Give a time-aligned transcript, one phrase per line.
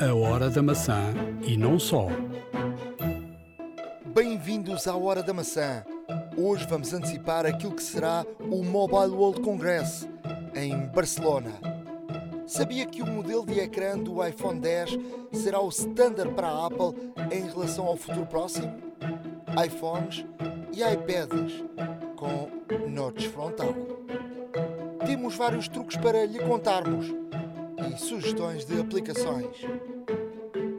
[0.00, 1.12] A Hora da Maçã
[1.42, 2.06] e não só.
[4.14, 5.84] Bem-vindos à Hora da Maçã.
[6.36, 10.08] Hoje vamos antecipar aquilo que será o Mobile World Congress
[10.54, 11.50] em Barcelona.
[12.46, 14.96] Sabia que o modelo de ecrã do iPhone 10
[15.32, 18.72] será o standard para a Apple em relação ao futuro próximo?
[19.66, 20.24] iPhones
[20.72, 21.64] e iPads
[22.14, 22.48] com
[22.88, 23.74] notch frontal.
[25.04, 27.12] Temos vários truques para lhe contarmos
[27.78, 29.56] e sugestões de aplicações.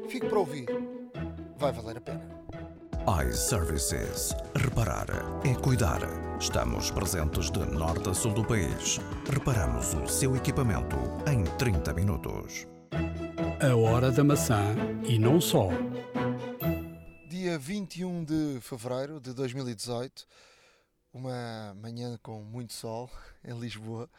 [0.09, 0.67] Fique para ouvir,
[1.57, 2.27] vai valer a pena.
[3.27, 4.35] iServices.
[4.55, 5.07] Reparar
[5.45, 5.99] é cuidar.
[6.39, 8.99] Estamos presentes de norte a sul do país.
[9.31, 10.95] Reparamos o seu equipamento
[11.29, 12.67] em 30 minutos.
[13.61, 14.75] A Hora da Maçã
[15.07, 15.69] e não só.
[17.27, 20.25] Dia 21 de fevereiro de 2018,
[21.13, 23.09] uma manhã com muito sol
[23.43, 24.09] em Lisboa.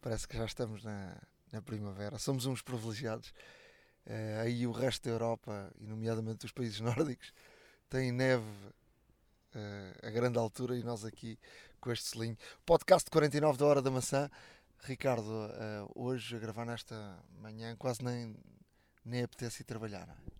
[0.00, 1.16] Parece que já estamos na,
[1.52, 2.18] na primavera.
[2.18, 3.32] Somos uns privilegiados.
[4.06, 7.32] Eh, aí o resto da Europa, e nomeadamente os países nórdicos,
[7.88, 8.44] tem neve
[9.54, 11.38] eh, a grande altura e nós aqui
[11.80, 12.36] com este selinho.
[12.64, 14.30] Podcast 49 da Hora da Maçã.
[14.80, 18.36] Ricardo, eh, hoje a gravar nesta manhã quase nem,
[19.04, 20.06] nem apetece ir trabalhar.
[20.06, 20.38] não é?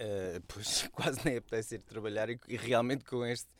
[0.00, 3.50] Uh, pois quase nem apetece ir trabalhar e, e realmente com este,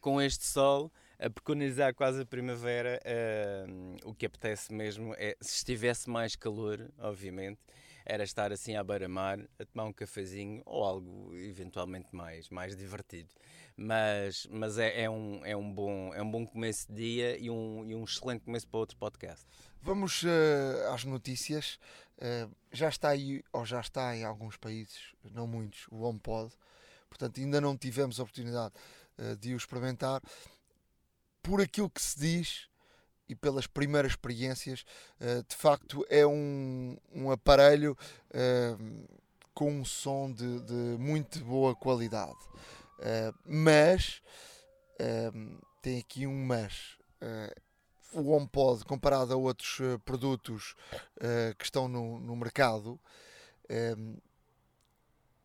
[0.00, 5.56] com este sol a preconizar quase a primavera uh, o que apetece mesmo é se
[5.56, 7.60] estivesse mais calor obviamente
[8.04, 13.28] era estar assim à beira-mar a tomar um cafezinho ou algo eventualmente mais, mais divertido
[13.76, 17.50] mas, mas é, é, um, é, um bom, é um bom começo de dia e
[17.50, 19.46] um, e um excelente começo para outro podcast
[19.82, 21.78] Vamos eh, às notícias.
[22.18, 26.52] Eh, já está aí, ou já está em alguns países, não muitos, o HomePod.
[27.08, 28.74] Portanto, ainda não tivemos a oportunidade
[29.18, 30.20] eh, de o experimentar.
[31.42, 32.70] Por aquilo que se diz
[33.30, 34.84] e pelas primeiras experiências,
[35.20, 37.96] eh, de facto é um, um aparelho
[38.32, 38.76] eh,
[39.54, 42.38] com um som de, de muito boa qualidade.
[42.98, 44.20] Eh, mas,
[45.80, 46.98] tem aqui um mas.
[48.12, 50.74] O HomePod comparado a outros produtos
[51.56, 53.00] que estão no, no mercado,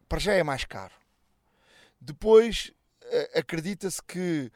[0.09, 0.93] para já é mais caro.
[2.01, 2.73] Depois
[3.33, 4.51] acredita-se que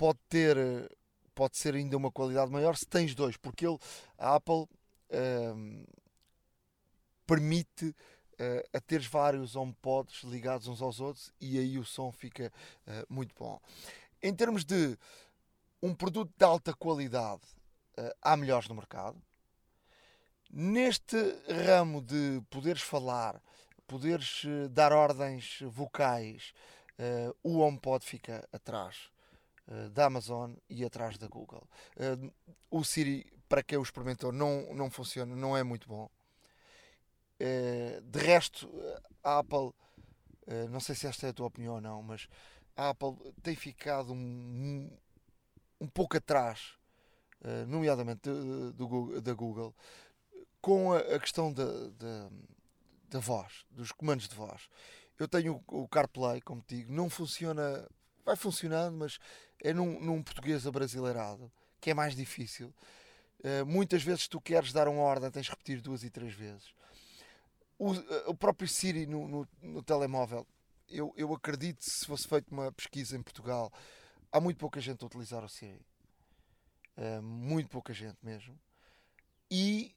[0.00, 0.88] pode ter, eh,
[1.34, 3.76] pode ser ainda uma qualidade maior se tens dois, porque ele,
[4.16, 4.66] a Apple
[5.10, 5.52] eh,
[7.26, 7.94] permite
[8.38, 12.50] eh, a teres vários HomePods ligados uns aos outros e aí o som fica
[12.86, 13.60] eh, muito bom.
[14.22, 14.96] Em termos de
[15.82, 17.42] um produto de alta qualidade,
[17.98, 19.20] eh, há melhores no mercado.
[20.50, 21.16] Neste
[21.66, 23.38] ramo de poderes falar,
[23.86, 26.54] poderes dar ordens vocais,
[27.42, 29.10] o HomePod fica atrás
[29.92, 31.66] da Amazon e atrás da Google.
[31.96, 32.16] Eh,
[32.70, 36.08] o Siri, para quem o experimentou, não, não funciona, não é muito bom.
[37.40, 38.70] Eh, de resto,
[39.24, 39.72] a Apple,
[40.46, 42.28] eh, não sei se esta é a tua opinião ou não, mas
[42.76, 44.90] a Apple tem ficado um,
[45.80, 46.74] um, pouco atrás,
[47.42, 48.28] eh, nomeadamente
[48.74, 49.74] do da Google,
[50.60, 52.30] com a, questão da, da,
[53.08, 54.68] da voz, dos comandos de voz.
[55.18, 57.88] Eu tenho o CarPlay, como te digo, não funciona,
[58.22, 59.18] vai funcionando, mas
[59.62, 61.50] é num, num português abrasileirado,
[61.80, 62.74] que é mais difícil.
[63.42, 66.74] Eh, muitas vezes tu queres dar uma ordem, tens de repetir duas e três vezes.
[67.78, 70.46] O, eh, o próprio Siri no, no, no telemóvel,
[70.88, 73.72] eu, eu acredito, se fosse feita uma pesquisa em Portugal,
[74.30, 75.80] há muito pouca gente a utilizar o Siri.
[76.96, 78.58] Uh, muito pouca gente mesmo.
[79.50, 79.94] E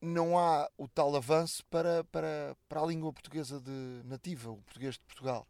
[0.00, 4.94] não há o tal avanço para, para, para a língua portuguesa de nativa, o português
[4.94, 5.46] de Portugal.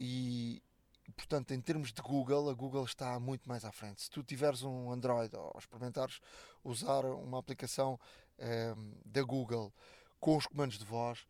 [0.00, 0.62] E,
[1.18, 4.02] portanto, em termos de Google, a Google está muito mais à frente.
[4.02, 6.20] Se tu tiveres um Android ou experimentares
[6.62, 7.98] usar uma aplicação
[8.38, 9.74] um, da Google
[10.20, 11.26] com os comandos de voz,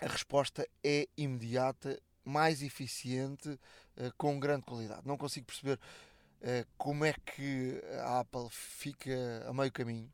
[0.00, 5.02] a resposta é imediata, mais eficiente, uh, com grande qualidade.
[5.04, 10.10] Não consigo perceber uh, como é que a Apple fica a meio caminho.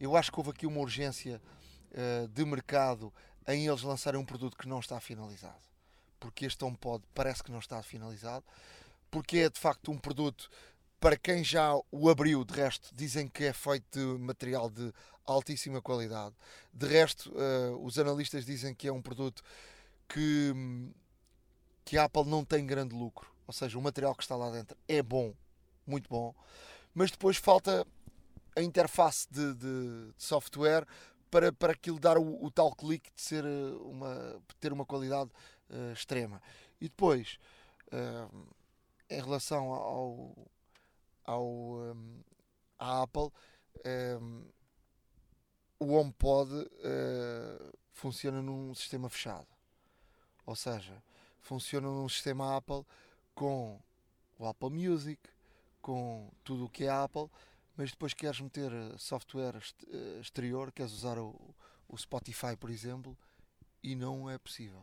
[0.00, 1.40] Eu acho que houve aqui uma urgência
[1.92, 3.14] uh, de mercado
[3.46, 5.71] em eles lançarem um produto que não está finalizado.
[6.22, 8.44] Porque este HomePod parece que não está finalizado.
[9.10, 10.48] Porque é de facto um produto
[11.00, 14.92] para quem já o abriu, de resto, dizem que é feito de material de
[15.26, 16.32] altíssima qualidade.
[16.72, 19.42] De resto, uh, os analistas dizem que é um produto
[20.08, 20.54] que,
[21.84, 23.28] que a Apple não tem grande lucro.
[23.48, 25.34] Ou seja, o material que está lá dentro é bom,
[25.84, 26.32] muito bom,
[26.94, 27.84] mas depois falta
[28.54, 30.86] a interface de, de, de software
[31.32, 35.30] para, para aquilo dar o, o, tal clique de ser uma, ter uma qualidade
[35.72, 36.40] uh, extrema.
[36.80, 37.38] E depois,
[37.88, 38.54] uh,
[39.08, 40.50] em relação ao,
[41.24, 42.22] ao, um,
[42.78, 43.30] à Apple,
[44.20, 44.44] um,
[45.78, 49.48] o HomePod uh, funciona num sistema fechado.
[50.46, 51.02] Ou seja,
[51.40, 52.84] funciona num sistema Apple
[53.34, 53.80] com
[54.38, 55.20] o Apple Music,
[55.80, 57.28] com tudo o que é Apple,
[57.76, 61.54] mas depois queres meter eh, software eh, exterior, queres usar o,
[61.88, 63.16] o Spotify, por exemplo,
[63.82, 64.82] e não é possível.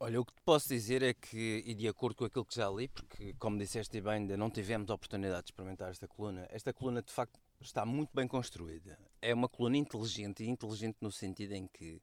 [0.00, 2.70] Olha, o que te posso dizer é que, e de acordo com aquilo que já
[2.70, 6.72] li, porque, como disseste bem, ainda não tivemos a oportunidade de experimentar esta coluna, esta
[6.72, 8.96] coluna de facto está muito bem construída.
[9.20, 12.00] É uma coluna inteligente, e inteligente no sentido em que uh,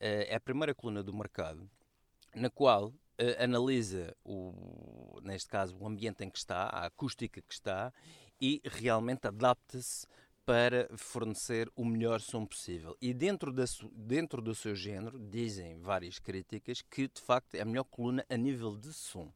[0.00, 1.70] é a primeira coluna do mercado
[2.34, 2.94] na qual uh,
[3.38, 7.92] analisa, o, neste caso, o ambiente em que está, a acústica que está
[8.40, 10.04] e realmente adapta-se
[10.44, 12.96] para fornecer o melhor som possível.
[13.00, 17.64] E dentro, da, dentro do seu género, dizem várias críticas que de facto é a
[17.64, 19.32] melhor coluna a nível de som.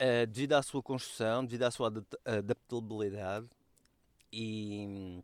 [0.00, 1.92] Uh, devido à sua construção, devido à sua
[2.24, 3.48] adaptabilidade
[4.32, 5.22] e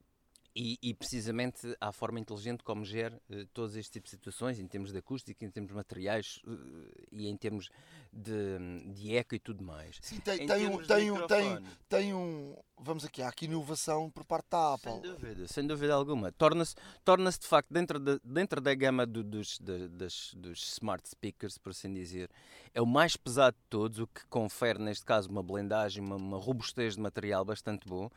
[0.55, 4.67] e, e, precisamente à forma inteligente como gera uh, todos estes tipos de situações, em
[4.67, 7.71] termos de acústica, em termos de materiais uh, e em termos
[8.13, 8.59] de,
[8.93, 9.99] de eco e tudo mais.
[10.03, 11.59] Sim, tem, tem um, tem, um, tem,
[11.89, 12.55] tem um.
[12.79, 14.93] Vamos aqui, há aqui inovação por parte da Apple.
[14.93, 16.33] Sem dúvida, sem dúvida alguma.
[16.33, 16.75] Torna-se
[17.05, 21.71] torna de facto dentro, de, dentro da gama do, dos, das, dos smart speakers, por
[21.71, 22.29] assim dizer,
[22.75, 26.39] é o mais pesado de todos, o que confere, neste caso, uma blendagem, uma, uma
[26.39, 28.11] robustez de material bastante bom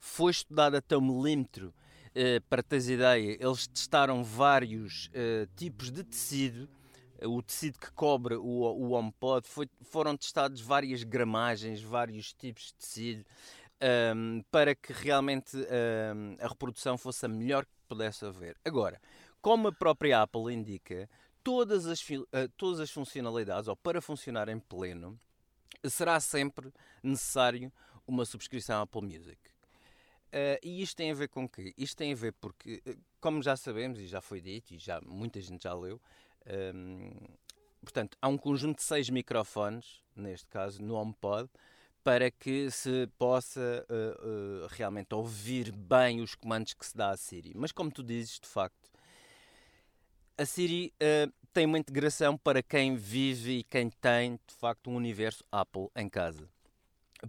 [0.00, 1.72] foi estudado até o milímetro.
[2.10, 6.68] Uh, para teres ideia, eles testaram vários uh, tipos de tecido.
[7.22, 12.74] O tecido que cobre o, o HomePod foi, foram testados várias gramagens, vários tipos de
[12.74, 13.84] tecido, um,
[14.38, 18.56] ehm, para que realmente um, ehm, a reprodução fosse a melhor que pudesse haver.
[18.64, 18.98] Agora,
[19.42, 21.10] como a própria Apple indica,
[21.44, 25.20] todas as, uh, todas as funcionalidades, ou para funcionar em pleno,
[25.84, 26.72] será sempre
[27.02, 27.72] necessário
[28.06, 29.38] uma subscrição à Apple Music.
[30.30, 31.74] Uh, e isto tem a ver com quê?
[31.76, 35.00] Isto tem a ver porque, eh, como já sabemos e já foi dito e já
[35.00, 36.00] muita gente já leu,
[36.46, 37.10] um, ehm,
[37.82, 41.50] portanto, há um conjunto de seis microfones, neste caso, no HomePod,
[42.04, 47.16] para que se possa uh, uh, realmente ouvir bem os comandos que se dá à
[47.16, 47.52] Siri.
[47.56, 48.88] Mas como tu dizes, de facto,
[50.38, 50.94] a Siri
[51.52, 56.08] tem uma integração para quem vive e quem tem, de facto, um universo Apple em
[56.08, 56.48] casa.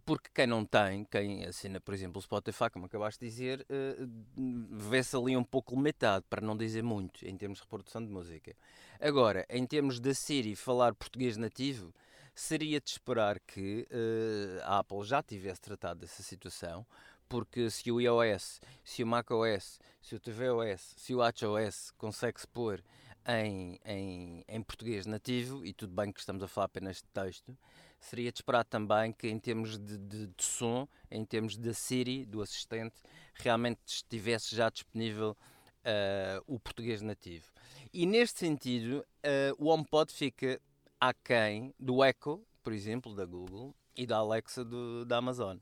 [0.06, 4.68] Porque quem não tem, quem assina, por exemplo, o Spotify, como acabaste de dizer, uh,
[4.70, 8.56] vê-se ali um pouco limitado, para não dizer muito, em termos de reprodução de música.
[9.00, 11.94] Agora, em termos da Siri falar português nativo,
[12.34, 16.86] seria de esperar que uh, a Apple já tivesse tratado dessa situação,
[17.28, 22.84] porque se o iOS, se o macOS, se o tvOS, se o watchOS consegue-se pôr
[23.26, 27.58] em, em, em português nativo, e tudo bem que estamos a falar apenas de texto,
[28.06, 32.26] seria de esperar também que, em termos de, de, de, som, em termos da Siri,
[32.26, 33.02] do assistente,
[33.36, 37.52] realmente estivesse já disponível uh, o português nativo.
[37.94, 40.60] E neste sentido, uh, o HomePod fica
[41.00, 45.58] aquém do Echo, por exemplo, da Google, e da Alexa do, da Amazon.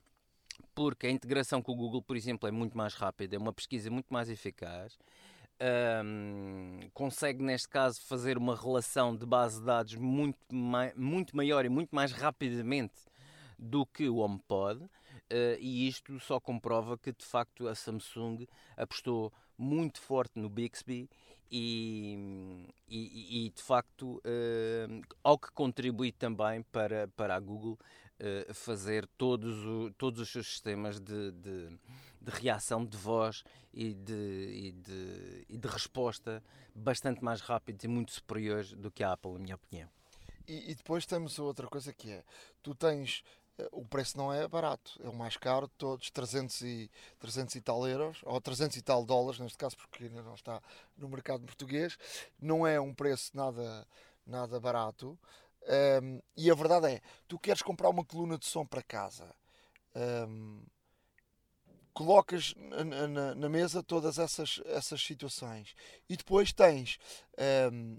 [0.75, 3.89] Porque a integração com o Google, por exemplo, é muito mais rápida, é uma pesquisa
[3.89, 4.97] muito mais eficaz
[5.61, 11.65] um, consegue, neste caso, fazer uma relação de base de dados muito, mai muito maior
[11.65, 12.95] e muito mais rapidamente
[13.57, 14.83] do que o HomePod.
[14.83, 21.09] Uh, e isto só comprova que, de facto, a Samsung apostou muito forte no Bixby
[21.51, 27.77] e, e, e de facto, uh, ao que contribui também para, para a Google
[28.19, 31.79] uh, fazer todos, o, todos os seus sistemas de, de
[32.21, 36.43] de reação de voz e de, e e de resposta
[36.75, 39.89] bastante mais rápidos e muito superiores do que a Apple, na minha opinião.
[40.47, 42.23] E, e, depois temos outra coisa que é,
[42.63, 43.23] tu tens,
[43.57, 47.55] eh, o preço não é barato, é o mais caro de todos, 300 e, 300
[47.55, 50.61] e tal euros, ou 300 e tal dólares neste caso, porque ainda não está
[50.97, 51.97] no mercado português,
[52.39, 53.87] não é um preço nada,
[54.25, 55.17] nada barato,
[56.01, 59.33] um, e a verdade é, tu queres comprar uma coluna de som para casa,
[60.27, 60.63] um,
[61.93, 65.75] colocas na, na, na, mesa todas essas, essas situações.
[66.07, 66.97] E depois tens
[67.71, 67.97] um,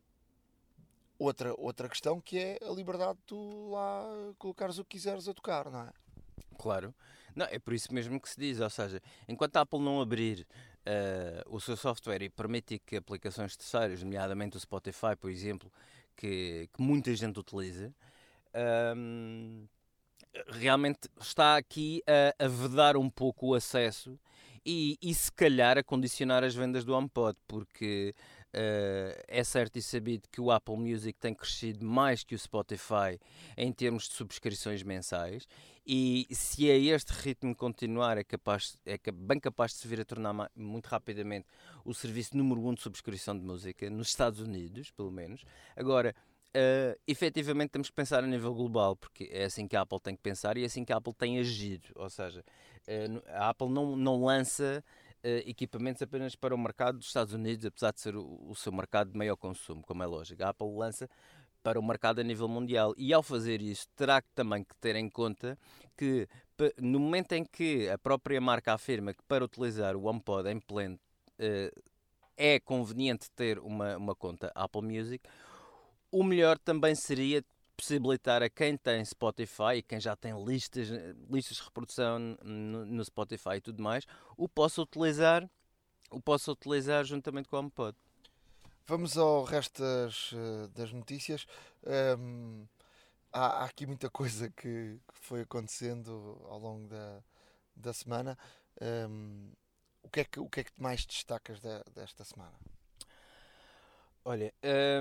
[1.19, 4.07] outra, outra questão que é a liberdade de tu lá
[4.39, 5.93] colocares o que quiseres a tocar, não é?
[6.59, 6.95] Claro.
[7.35, 10.47] Não, é por isso mesmo que se diz, ou seja, enquanto a Apple não abrir
[10.81, 15.73] uh, o seu software e permitir que aplicações terceiras, nomeadamente o Spotify, por exemplo,
[16.17, 17.95] que, que muita gente utiliza,
[18.97, 19.67] um,
[20.49, 24.19] realmente está aqui a, a vedar um pouco o acesso
[24.65, 28.15] e, e se calhar a condicionar as vendas do HomePod, porque
[28.53, 33.17] Uh, é certo e sabido que o Apple Music tem crescido mais que o Spotify
[33.57, 35.47] em termos de subscrições mensais
[35.93, 40.05] e se a este ritmo continuar é, capaz, é bem capaz de se vir a
[40.05, 41.49] tornar muito rapidamente
[41.85, 45.45] o serviço número um de subscrição de música nos Estados Unidos, pelo menos.
[45.75, 46.15] Agora,
[46.51, 50.15] uh, efetivamente temos que pensar a nível global, porque é assim que a Apple tem
[50.15, 51.89] que pensar e é assim que a Apple tem agido.
[51.97, 52.45] Ou seja,
[52.87, 54.85] uh, a Apple não, não lança
[55.25, 58.71] uh, equipamentos apenas para o mercado dos Estados Unidos, apesar de ser o, o, seu
[58.71, 60.41] mercado de maior consumo, como é lógico.
[60.45, 61.11] A Apple lança
[61.63, 65.09] para o mercado a nível mundial e ao fazer isso terá também que ter em
[65.09, 65.59] conta
[65.97, 66.29] que
[66.79, 70.99] no momento em que a própria marca afirma que para utilizar o HomePod em pleno
[71.39, 71.83] uh,
[72.37, 75.23] é conveniente ter uma, uma conta Apple Music,
[76.11, 77.45] o melhor também seria
[77.77, 80.89] possibilitar a quem tem Spotify e quem já tem listas,
[81.31, 84.05] listas de reprodução no, no Spotify e tudo mais,
[84.37, 85.49] o possa utilizar,
[86.11, 87.97] o possa utilizar juntamente com o HomePod.
[88.87, 91.47] Vamos ao resto das, eh, das notícias.
[92.19, 92.67] Um,
[93.33, 97.23] há, há, aqui muita coisa que, que, foi acontecendo ao longo da,
[97.77, 98.39] da semana.
[98.81, 99.53] Um,
[100.03, 102.59] o, que é que, o que é que mais destacas de, desta semana?
[104.23, 104.53] Olha,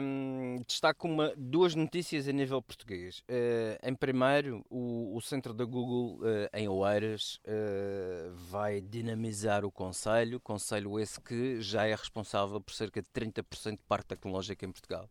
[0.01, 3.19] hum, destaco uma, duas notícias a nível português.
[3.19, 9.71] Uh, em primeiro, o, o centro da Google uh, em Oeiras uh, vai dinamizar o
[9.71, 14.71] Conselho, Conselho esse que já é responsável por cerca de 30% de parte tecnológica em
[14.71, 15.09] Portugal.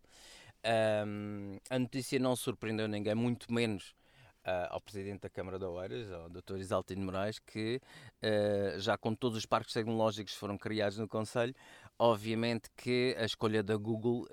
[1.07, 3.95] Um, a notícia não surpreendeu ninguém, muito menos
[4.71, 6.57] ao Presidente da Câmara de Oeiras, ao Dr.
[6.57, 7.83] Isaltino Moraes, que
[8.79, 11.55] já com todos os parques tecnológicos que foram criados no Conselho,
[11.99, 14.27] obviamente que a escolha da Google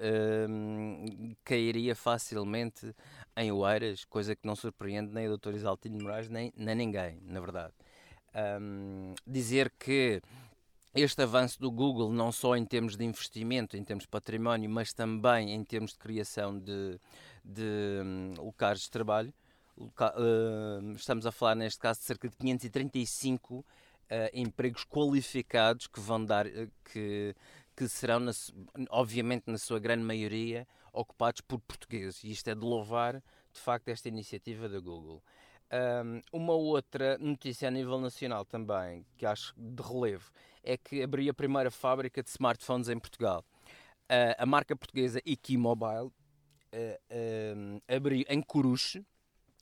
[0.50, 2.94] um, cairia facilmente
[3.36, 5.56] em Oeiras, coisa que não surpreende nem o Dr.
[5.56, 7.74] Isaltino Moraes, nem, nem ninguém, na verdade.
[8.62, 10.22] Um, dizer que
[10.94, 14.94] este avanço do Google, não só em termos de investimento, em termos de património, mas
[14.94, 17.00] também em termos de criação de,
[17.44, 19.34] de um, locais de trabalho,
[19.78, 23.66] loca uh, estamos a falar neste caso de cerca de 535 uh,
[24.34, 27.36] empregos qualificados que vão dar, uh, que,
[27.76, 28.32] que serão, na,
[28.90, 32.24] obviamente, na sua grande maioria, ocupados por portugueses.
[32.24, 33.16] E isto é de louvar,
[33.54, 35.22] de facto, esta iniciativa da Google.
[35.72, 40.32] Um, uma outra notícia a nível nacional também, que acho de relevo,
[40.64, 43.44] é que abriu a primeira fábrica de smartphones em Portugal.
[44.04, 46.12] Uh, a marca portuguesa Equimobile uh,
[46.72, 49.04] uh, abriu em Coruche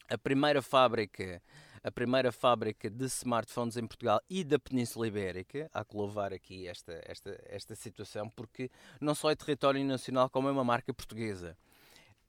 [0.09, 1.41] a primeira fábrica
[1.83, 5.69] a primeira fábrica de smartphones em Portugal e da Península Ibérica.
[5.73, 8.71] Há que louvar aqui esta, esta, esta situação, porque
[9.01, 11.57] não só é território nacional, como é uma marca portuguesa.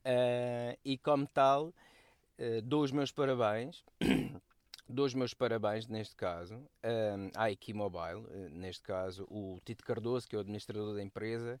[0.05, 3.83] Uh, e como tal, uh, dou os meus parabéns.
[4.87, 8.21] dou os meus parabéns neste caso uh, à Equimobile,
[8.51, 11.59] neste caso o Tito Cardoso, que é o administrador da empresa,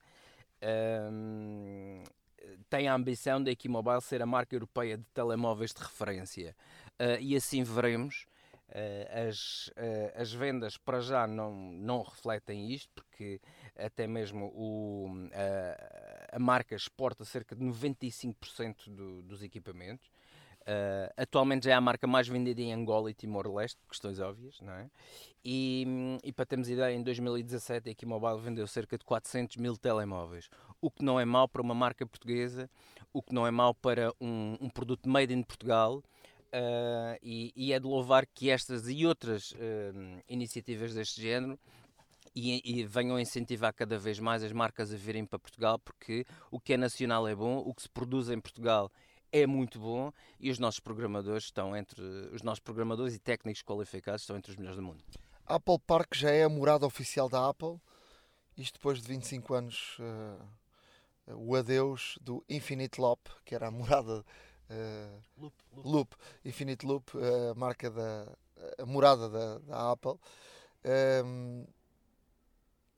[2.69, 6.55] tem a ambição da Equimobile ser a marca europeia de telemóveis de referência.
[6.99, 8.25] Uh, e assim veremos.
[8.67, 13.39] Uh, as, uh, as vendas para já não, não refletem isto, porque
[13.77, 15.07] até mesmo o,
[16.31, 20.09] a marca exporta cerca de 95% do, dos equipamentos.
[20.65, 24.73] Uh, atualmente já é a marca mais vendida em Angola e Timor-Leste, questões óbvias, não
[24.73, 24.89] é?
[25.43, 25.85] E,
[26.23, 30.49] e, para termos ideia, em 2017 a Equimobile vendeu cerca de 400 mil telemóveis,
[30.81, 32.67] o que não é mau para uma marca portuguesa,
[33.13, 36.03] o que não é mau para um, um produto made in Portugal,
[36.55, 41.59] Uh, e, e, é de louvar que estas e outras uh, iniciativas deste género
[42.33, 46.57] e, e, venham incentivar cada vez mais as marcas a virem para Portugal, porque o
[46.57, 48.89] que é nacional é bom, o que se produz em Portugal
[49.33, 54.21] é muito bom e os nossos programadores estão entre os nossos programadores e técnicos qualificados
[54.21, 55.03] estão entre os melhores do mundo.
[55.45, 57.81] Apple Park já é a morada oficial da Apple,
[58.57, 64.23] isto depois de 25 anos, uh, o adeus do Infinite Loop, que era a morada
[64.69, 65.87] Uh, loop, loop.
[65.87, 67.11] loop, Infinite Loop,
[67.51, 68.27] a marca da
[68.77, 70.17] a morada da, da Apple.
[70.83, 71.65] Um, ehm,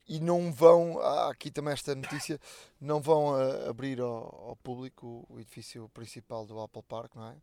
[0.07, 2.39] e não vão, há aqui também esta notícia,
[2.79, 7.35] não vão uh, abrir ao, ao, público o edifício principal do Apple Park, não é?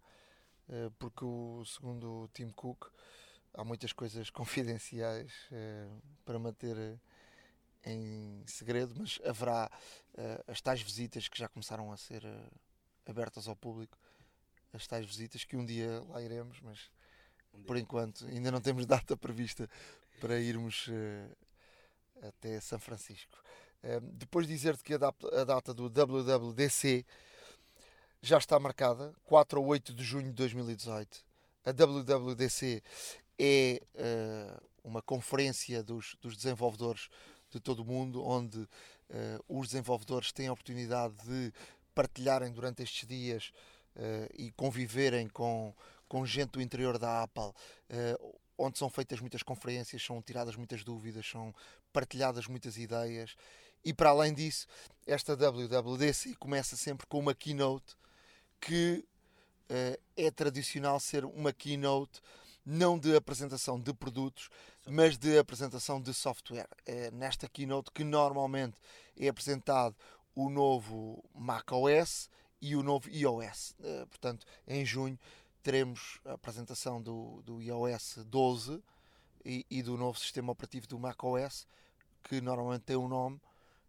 [0.68, 2.86] Uh, porque o segundo o Tim Cook
[3.52, 6.98] há muitas coisas confidenciais uh, para manter
[7.84, 9.70] em segredo, mas haverá
[10.48, 12.24] as tais visitas que já começaram a ser
[13.04, 13.98] abertas ao público
[14.74, 16.90] as tais visitas que um dia lá iremos, mas
[17.54, 19.68] um por enquanto ainda não temos data prevista
[20.20, 21.36] para irmos uh,
[22.26, 23.38] até São Francisco.
[23.82, 27.06] Uh, depois dizer-te que a, a, data do WWDC
[28.20, 31.24] já está marcada, 4 ou 8 de junho de 2018.
[31.64, 32.82] A WWDC
[33.38, 37.08] é uh, uma conferência dos, dos desenvolvedores
[37.50, 38.68] de todo o mundo, onde uh,
[39.48, 41.52] os desenvolvedores têm a oportunidade de
[41.94, 43.52] partilharem durante estes dias
[44.36, 45.74] e conviverem com,
[46.08, 50.84] com gente do interior da Apple, uh, onde são feitas muitas conferências, são tiradas muitas
[50.84, 51.54] dúvidas, são
[51.92, 53.36] partilhadas muitas ideias.
[53.84, 54.66] E para além disso,
[55.06, 57.96] esta WWDC começa sempre com uma keynote
[58.60, 59.04] que
[59.70, 62.20] uh, é tradicional ser uma keynote
[62.64, 64.48] não de apresentação de produtos,
[64.86, 66.68] mas de apresentação de software.
[66.86, 68.78] É nesta keynote que normalmente
[69.18, 69.94] é apresentado
[70.34, 72.30] o novo macOS
[72.64, 73.76] e o novo iOS.
[73.78, 75.18] Uh, portanto, em junho
[75.62, 78.82] teremos a apresentação do, do iOS 12
[79.44, 81.66] e, e, do novo sistema operativo do macOS,
[82.22, 83.38] que normalmente tem um nome,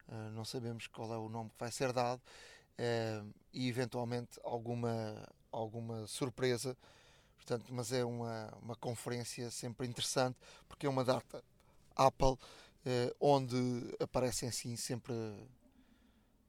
[0.10, 5.26] uh, não sabemos qual é o nome que vai ser dado, uh, e eventualmente alguma,
[5.54, 6.78] alguma surpresa.
[7.38, 11.42] Portanto, mas é uma, uma conferência sempre interessante, porque é uma data
[11.96, 12.38] Apple,
[13.20, 13.56] onde
[14.00, 15.14] aparecem assim sempre,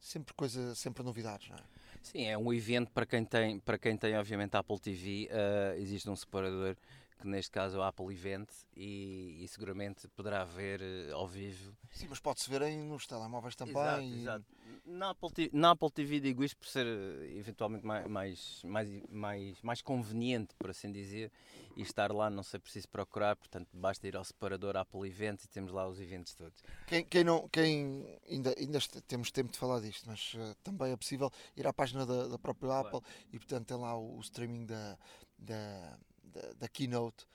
[0.00, 1.48] sempre, coisa, sempre novidades.
[1.50, 1.75] Não é?
[2.06, 6.08] Sim, é um evento para quem tem, para quem tem obviamente Apple TV, uh, existe
[6.08, 6.76] um separador
[7.18, 11.74] que neste caso é o Apple Event e, e seguramente poderá ver uh, ao vivo.
[11.90, 13.74] Sim, mas pode-se ver aí nos telemóveis também.
[13.74, 14.20] Exato, e...
[14.20, 14.44] exato.
[14.84, 19.02] Na, Apple TV, na Apple TV digo isto por ser uh, eventualmente mais, mais, mais,
[19.08, 21.32] mais, mais conveniente, por assim dizer,
[21.76, 25.48] e estar lá não sei preciso procurar, portanto basta ir ao separador Apple Event e
[25.48, 26.62] temos lá os eventos todos.
[26.86, 30.96] Quem, quem não, quem ainda, ainda temos tempo de falar disto, mas uh, também é
[30.96, 32.88] possível ir à página da, da própria claro.
[32.88, 34.98] Apple e portanto tem lá o, o streaming da,
[35.38, 35.98] da,
[36.36, 37.26] da, da Keynote.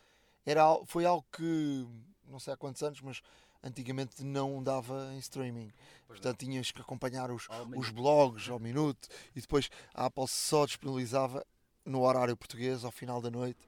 [0.46, 1.86] Era, foi algo que
[2.27, 3.22] não sei há quantos anos, mas
[3.63, 5.72] antigamente não dava em streaming.
[6.08, 6.48] Pois Portanto, não.
[6.50, 11.46] tinhas que acompanhar os, os blogs ao minuto e depois a Apple só disponibilizava
[11.86, 13.60] no horário português ao final da noite.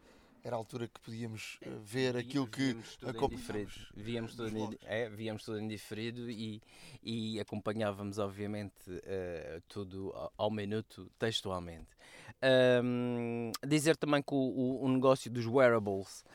[0.44, 3.92] Era a altura que podíamos uh, ver aquilo que acompanhámos.
[3.96, 6.62] Víamos tudo, em, é, víamos tudo em diferido e,
[7.02, 11.88] e acompanhávamos, obviamente, uh, tudo ao, ao minuto, textualmente.
[12.84, 16.26] Um, dizer também que o, o, o negócio dos wearables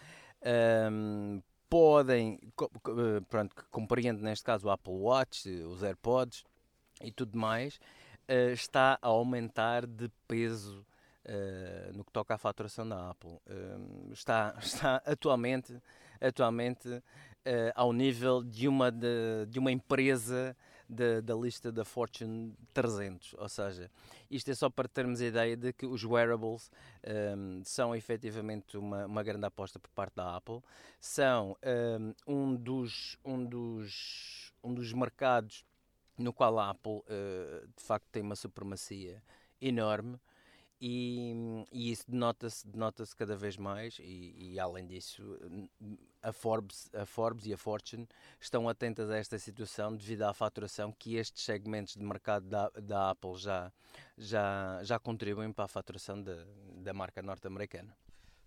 [0.91, 6.45] um, podem, eh, pronto, que compreende neste caso o Apple Watch, os AirPods
[7.03, 7.77] e tudo mais,
[8.29, 10.85] uh, está a aumentar de peso
[11.27, 13.31] uh, no que toca à faturação da Apple.
[13.31, 15.81] Uh, está, está atualmente,
[16.21, 17.03] atualmente
[17.75, 20.55] ao nível de uma, de, de uma empresa
[20.89, 23.35] da, da lista da Fortune 300.
[23.35, 23.91] Ou seja,
[24.31, 26.71] isto é só para termos a ideia de que os wearables
[27.37, 30.61] um, são efetivamente uma, uma grande aposta por parte da Apple.
[30.99, 31.57] São
[32.27, 35.65] um, um, dos, um, dos, um dos mercados
[36.17, 39.23] no qual a Apple uh, de facto tem uma supremacia
[39.61, 40.19] enorme
[40.81, 45.23] e, e isso denota-se denota cada vez mais e, e, além disso
[46.23, 48.07] a Forbes, a Forbes e a Fortune
[48.41, 53.11] estão atentas a esta situação devido à faturação que estes segmentos de mercado da, da
[53.11, 53.73] Apple já,
[54.17, 56.35] já, já contribuem para a faturação de,
[56.77, 57.97] da marca norte-americana.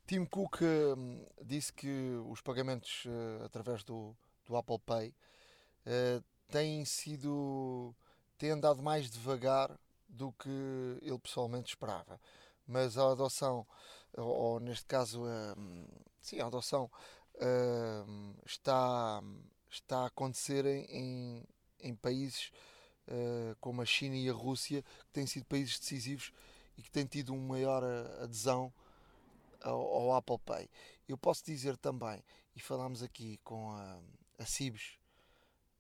[0.08, 4.16] Tim Cook uh, disse que os pagamentos uh, através do,
[4.46, 7.96] do Apple Pay uh, têm sido
[8.38, 9.78] têm andado mais devagar
[10.12, 10.50] do que
[11.02, 12.20] ele pessoalmente esperava.
[12.68, 13.66] Mas a adoção,
[14.16, 15.88] ou, neste caso, uh,
[16.22, 16.90] sim, a adoção
[17.36, 19.22] uh, está,
[19.70, 21.44] está a acontecer em,
[21.80, 22.52] em países
[23.08, 26.32] uh, como a China e a Rússia, que têm sido países decisivos
[26.78, 27.84] e que têm tido uma maior
[28.22, 28.72] adesão
[29.62, 30.70] ao, ao Apple Pay.
[31.08, 32.24] Eu posso dizer também,
[32.56, 34.00] e falámos aqui com a,
[34.40, 34.98] a Cibes,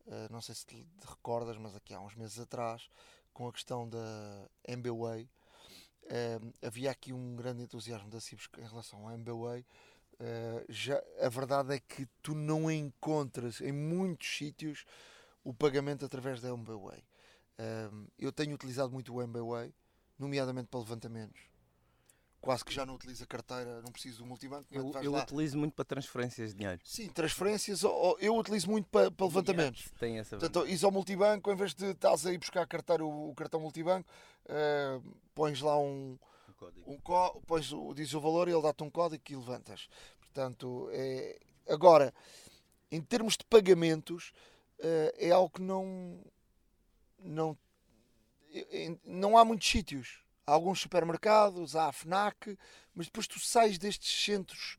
[0.08, 2.89] uh, não sei se te recordas, mas aqui há uns meses atrás,
[3.34, 9.08] com a questão da MBWay, uh, havia aqui um grande entusiasmo da Cibos em relação
[9.08, 9.65] ao MBWay.
[10.13, 14.86] Uh, já, a verdade é que tu não encontras em muitos sítios
[15.44, 17.04] o pagamento através da MBWay.
[17.60, 19.74] Uh, eu tenho utilizado muito o MBWay,
[20.17, 21.50] nomeadamente para levantamentos
[22.41, 24.65] quase que já não utilizo a carteira, não preciso do multibanco.
[24.71, 26.82] Eu, eu utilizo muito para transferências de dinheiro.
[26.84, 29.86] Sim, transferências, ou, eu utilizo muito para, para levantamentos.
[29.99, 33.06] Tem essa Portanto, ires ao multibanco, em vez de estás a ir buscar a carteira,
[33.06, 34.10] o, o cartão multibanco,
[34.45, 36.17] uh, pões lá um,
[36.49, 36.91] um código.
[36.91, 39.88] Um pões, dizes o valor e ele dá-te um código e levantas.
[40.19, 42.12] Portanto, é, agora,
[42.91, 44.34] em termos de pagamentos,
[44.80, 46.19] uh, é algo que não,
[47.19, 47.56] não,
[49.06, 52.58] não há muitos sítios há alguns supermercados, há a FNAC,
[52.93, 54.77] mas depois tu sais destes centros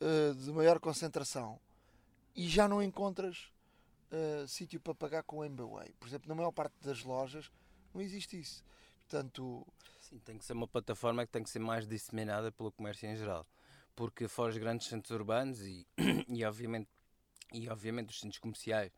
[0.00, 1.60] uh, de maior concentração
[2.34, 3.52] e já não encontras
[4.10, 5.92] uh, sítio para pagar com o MBWay.
[5.98, 7.50] Por exemplo, na maior parte das lojas
[7.92, 8.64] não existe isso.
[9.00, 9.66] Portanto,
[10.00, 13.16] Sim, tem que ser uma plataforma que tem que ser mais disseminada pelo comércio em
[13.16, 13.46] geral.
[13.94, 15.86] Porque fora os grandes centros urbanos e,
[16.28, 16.88] e obviamente
[17.52, 18.92] e obviamente os centros comerciais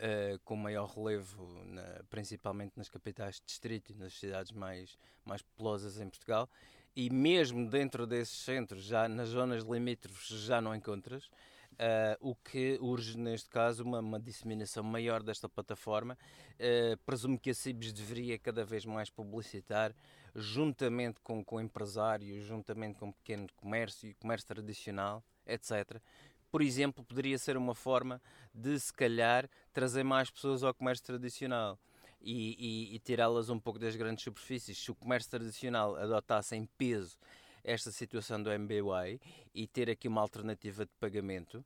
[0.00, 5.42] uh, com maior relevo, na, principalmente nas capitais de distrito e nas cidades mais, mais
[5.42, 6.48] populosas em Portugal,
[6.96, 11.30] e mesmo dentro desses centros, já nas zonas limítrofes, já não encontras.
[11.74, 16.18] Uh, o que urge, neste caso, uma, uma disseminação maior desta plataforma.
[16.56, 19.94] Uh, presumo que a CIBS deveria cada vez mais publicitar,
[20.34, 26.02] juntamente com, com empresários, juntamente com pequeno comércio e comércio tradicional, etc.
[26.50, 28.20] Por exemplo, poderia ser uma forma
[28.52, 31.78] de, se calhar, trazer mais pessoas ao comércio tradicional
[32.20, 34.78] e, e, e tirá-las um pouco das grandes superfícies.
[34.78, 37.16] Se o comércio tradicional adotasse em peso
[37.62, 39.20] esta situação do MBWay
[39.54, 41.64] e ter aqui uma alternativa de pagamento,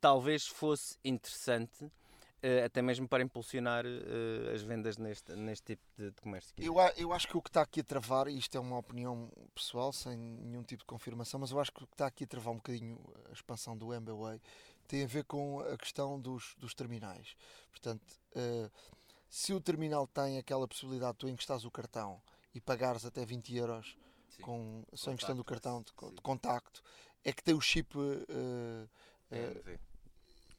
[0.00, 1.90] talvez fosse interessante
[2.64, 6.54] até mesmo para impulsionar uh, as vendas neste, neste tipo de, de comércio.
[6.56, 9.30] Eu, eu acho que o que está aqui a travar, e isto é uma opinião
[9.54, 12.26] pessoal, sem nenhum tipo de confirmação, mas eu acho que o que está aqui a
[12.26, 12.98] travar um bocadinho
[13.28, 14.40] a expansão do MBWay
[14.88, 17.36] tem a ver com a questão dos, dos terminais.
[17.70, 18.02] Portanto,
[18.34, 18.70] uh,
[19.28, 22.20] se o terminal tem aquela possibilidade de tu encostares o cartão
[22.52, 23.96] e pagares até 20 euros
[24.30, 24.42] Sim.
[24.42, 26.82] com, só encostando o cartão de, de, contacto,
[27.22, 27.96] é que tem o chip.
[27.96, 28.88] Uh,
[29.30, 29.78] uh,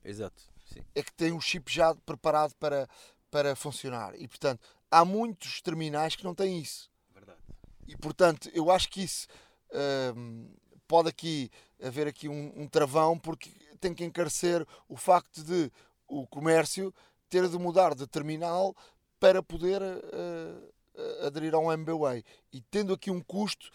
[0.06, 0.41] Exato.
[0.73, 0.81] Sim.
[0.95, 2.88] É que tem um chip já preparado para,
[3.29, 4.13] para funcionar.
[4.15, 6.89] E portanto, há muitos terminais que não têm isso.
[7.13, 7.39] Verdade.
[7.88, 9.27] E portanto, eu acho que isso
[9.69, 15.71] uh, pode aqui haver aqui um, um travão porque tem que encarecer o facto de
[16.07, 16.93] o comércio
[17.29, 18.75] ter de mudar de terminal
[19.19, 22.23] para poder uh, aderir a um MBWay.
[22.51, 23.71] E tendo aqui um custo,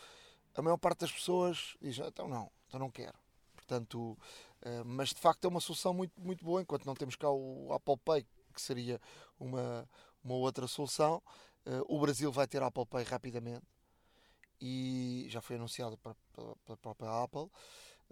[0.55, 3.19] a maior parte das pessoas diz, ah, então não, então não quero.
[3.55, 4.17] Portanto,
[4.85, 7.97] mas de facto é uma solução muito, muito boa, enquanto não temos cá o Apple
[8.05, 9.01] Pay, que seria
[9.39, 9.89] uma,
[10.25, 11.23] uma outra solução.
[11.65, 13.65] Uh, o Brasil vai ter Apple Pay rapidamente
[14.61, 17.51] e já foi anunciado pela, própria Apple.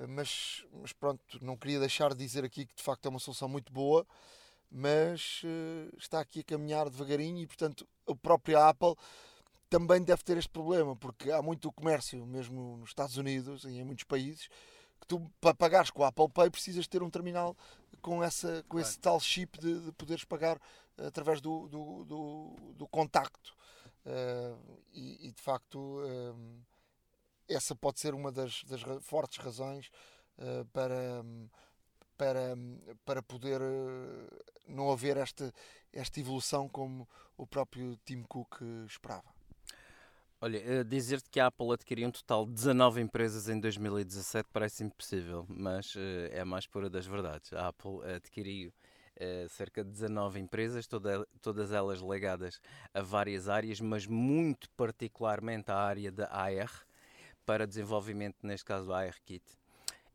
[0.08, 3.48] Mas, mas pronto, não queria deixar de dizer aqui que de facto é uma solução
[3.48, 4.04] muito boa
[4.76, 8.96] mas uh, está aqui a caminhar devagarinho e, portanto, a própria Apple
[9.70, 13.84] também deve ter este problema, porque há muito comércio, mesmo nos Estados Unidos e em
[13.84, 14.48] muitos países,
[15.04, 17.54] que tu, para pagares com a Apple Pay, precisas ter um terminal
[18.00, 20.58] com, essa, com esse tal chip de, de poderes pagar
[20.96, 23.54] através do, do, do, do contacto.
[24.06, 26.60] Uh, e, e, de facto, uh,
[27.48, 29.90] essa pode ser uma das, das fortes razões
[30.38, 31.22] uh, para.
[31.22, 31.48] Um,
[32.16, 32.56] para,
[33.04, 35.52] para poder eh, não haver esta,
[35.92, 39.33] esta evolução como o próprio Tim Cook esperava.
[40.44, 44.84] Olha, eh, dizer-te que a Apple adquiriu um total de 19 empresas em 2017 parece
[44.84, 47.50] impossível, mas eh, é a mais pura das verdades.
[47.54, 48.70] A Apple adquiriu
[49.48, 52.60] cerca de 19 empresas, toda, todas elas ligadas
[52.92, 56.84] a várias áreas, mas muito particularmente à área da AR,
[57.46, 59.44] para desenvolvimento, neste caso, do AR-Kit.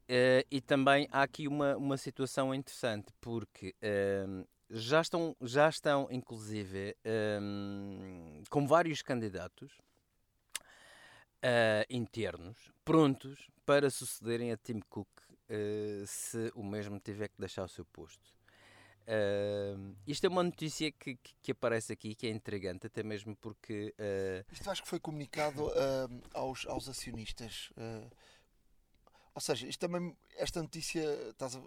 [0.08, 6.08] Uh, e também há aqui uma, uma situação interessante, porque uh, já, estão, já estão,
[6.12, 9.72] inclusive, uh, com vários candidatos
[11.42, 15.08] eh, internos prontos para sucederem a Tim Cook
[16.06, 18.40] se o mesmo tiver que deixar o seu posto.
[19.10, 23.36] Uh, isto é uma notícia que, que, que, aparece aqui que é intrigante, até mesmo
[23.38, 23.96] porque.
[23.98, 24.54] Uh...
[24.54, 27.72] Isto acho que foi comunicado uh, aos, aos acionistas.
[29.34, 31.62] Ou seja, isto também, esta notícia, estás a,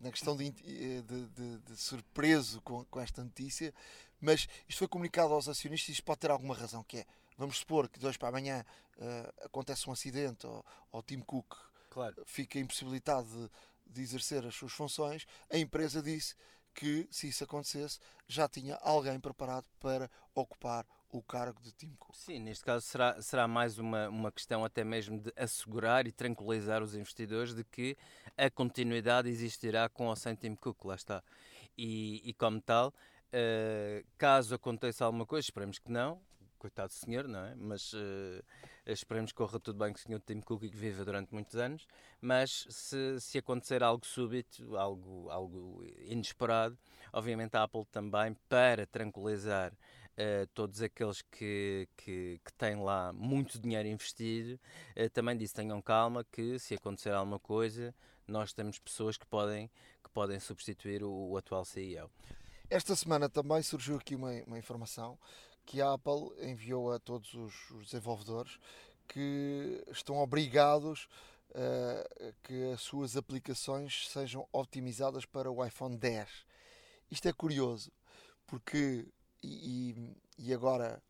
[0.00, 3.74] na questão de, de, de, de surpreso com, com, esta notícia,
[4.20, 7.06] mas isto foi comunicado aos acionistas e isto pode ter alguma razão, que é,
[7.36, 8.64] vamos supor que de hoje para amanhã
[8.98, 11.54] uh, acontece um acidente ou, o Tim Cook
[11.90, 12.22] claro.
[12.26, 13.50] fica impossibilitado de,
[13.92, 16.34] de exercer as suas funções, a empresa disse
[16.74, 22.14] que, se isso acontecesse, já tinha alguém preparado para ocupar o cargo de Tim Cook.
[22.14, 26.82] Sim, neste caso será, será mais uma, uma questão até mesmo de assegurar e tranquilizar
[26.82, 27.96] os investidores de que
[28.36, 31.22] a continuidade existirá com ou sem Tim Cook, lá está.
[31.76, 36.20] E, e como tal, uh, caso aconteça alguma coisa, esperemos que não,
[36.56, 37.54] coitado do senhor, não é?
[37.54, 38.42] Mas uh,
[38.86, 41.56] esperemos que corra tudo bem com o senhor Tim Cook e que viva durante muitos
[41.56, 41.86] anos.
[42.20, 46.78] Mas se, se acontecer algo súbito, algo, algo inesperado,
[47.12, 49.72] obviamente a Apple também, para tranquilizar
[50.18, 54.58] Uh, todos aqueles que, que, que, têm lá muito dinheiro investido,
[54.96, 57.94] uh, também disse tenham calma que se acontecer alguma coisa,
[58.26, 59.70] nós temos pessoas que podem,
[60.02, 62.10] que podem substituir o, o atual CEO.
[62.68, 65.16] Esta semana também surgiu aqui uma, uma, informação
[65.66, 68.58] que a Apple enviou a todos os, desenvolvedores
[69.08, 71.08] que estão obrigados
[71.50, 76.28] uh, que as suas aplicações sejam otimizadas para o iPhone 10.
[77.10, 77.92] Isto é curioso,
[78.46, 79.06] porque
[79.42, 81.02] e, e agora,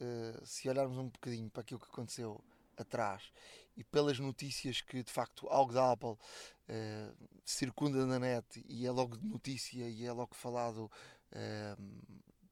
[0.00, 2.42] uh, se olharmos um bocadinho para aquilo que aconteceu
[2.76, 3.30] atrás
[3.76, 8.90] e pelas notícias que de facto algo da Apple uh, circunda na net e é
[8.90, 10.90] logo de notícia e é logo falado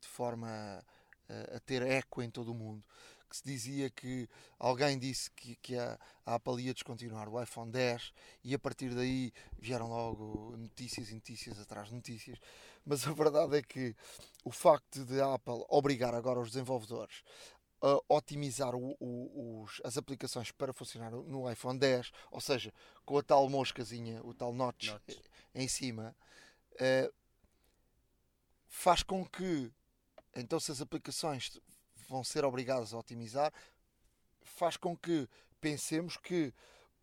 [0.00, 0.82] de forma
[1.28, 2.84] a, ter eco em todo o mundo
[3.32, 7.72] que se dizia que alguém disse que, que a, a Apple ia descontinuar o iPhone
[7.72, 8.12] 10
[8.44, 12.38] e a partir daí vieram logo notícias e notícias atrás de notícias.
[12.84, 13.96] Mas a verdade é que
[14.44, 17.22] o facto de a Apple obrigar agora os desenvolvedores
[17.80, 22.72] a otimizar o, o, os, as aplicações para funcionar no iPhone 10, ou seja,
[23.04, 25.18] com a tal moscazinha, o tal notch, notch.
[25.54, 26.14] em cima,
[26.74, 27.12] uh,
[28.68, 29.72] faz com que
[30.34, 31.60] então se as aplicações
[32.08, 33.52] vão ser obrigadas a otimizar,
[34.42, 35.28] faz com que
[35.60, 36.52] pensemos que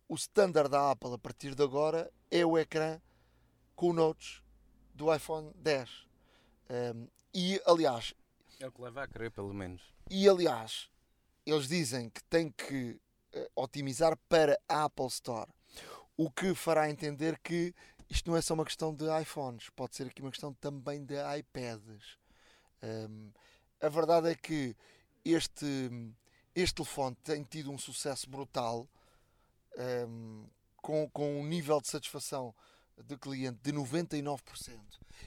[0.08, 3.00] o standard da Apple a partir de agora é o ecrã
[3.74, 4.42] com o Notes
[4.94, 6.06] do iPhone 10.
[6.68, 8.14] Um, e aliás,
[8.58, 9.82] é o que leva a crer, pelo menos.
[10.10, 10.90] E aliás,
[11.46, 13.00] eles dizem que tem que
[13.34, 15.50] uh, otimizar para a Apple Store,
[16.16, 17.74] o que fará entender que
[18.08, 21.14] isto não é só uma questão de iPhones, pode ser aqui uma questão também de
[21.38, 22.18] iPads.
[22.82, 23.30] Um,
[23.80, 24.76] a verdade é que
[25.24, 25.90] este,
[26.54, 28.88] este telefone tem tido um sucesso brutal,
[30.08, 32.54] um, com, com um nível de satisfação
[33.04, 34.78] de cliente de 99%.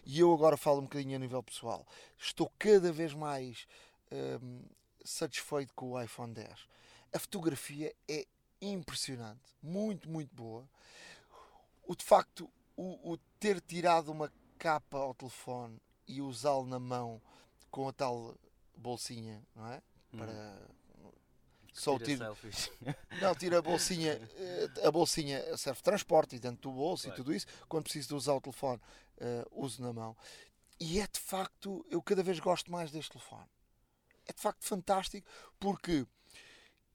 [0.05, 1.85] E eu agora falo um bocadinho a nível pessoal.
[2.17, 3.67] Estou cada vez mais
[4.11, 4.61] um,
[5.03, 6.67] satisfeito com o iPhone 10.
[7.13, 8.25] A fotografia é
[8.61, 10.67] impressionante, muito, muito boa.
[11.85, 17.21] O de facto, o, o ter tirado uma capa ao telefone e usá-lo na mão
[17.73, 18.37] com a tal
[18.77, 19.81] bolsinha, não é?
[20.13, 20.17] Hum.
[20.19, 20.31] Para
[21.01, 21.11] hum.
[21.73, 22.31] só tira
[23.19, 27.19] não tira a bolsinha eh, a bolsinha serve de transporte e dentro do bolso claro.
[27.19, 28.79] e tudo isso quando preciso de usar o telefone
[29.17, 30.15] uh, uso na mão
[30.79, 33.49] e é de facto eu cada vez gosto mais deste telefone
[34.27, 35.27] é de facto fantástico
[35.59, 36.05] porque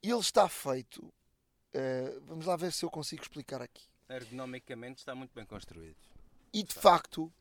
[0.00, 5.34] ele está feito uh, vamos lá ver se eu consigo explicar aqui ergonomicamente está muito
[5.34, 5.98] bem construído
[6.52, 7.32] e de facto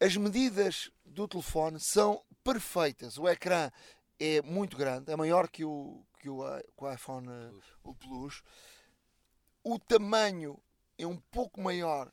[0.00, 3.18] as medidas do telefone são perfeitas.
[3.18, 3.70] O ecrã
[4.18, 6.42] é muito grande, é maior que o, que o,
[6.76, 7.64] que o iPhone Plus.
[7.82, 8.42] o Plus.
[9.62, 10.60] O tamanho
[10.98, 12.12] é um pouco maior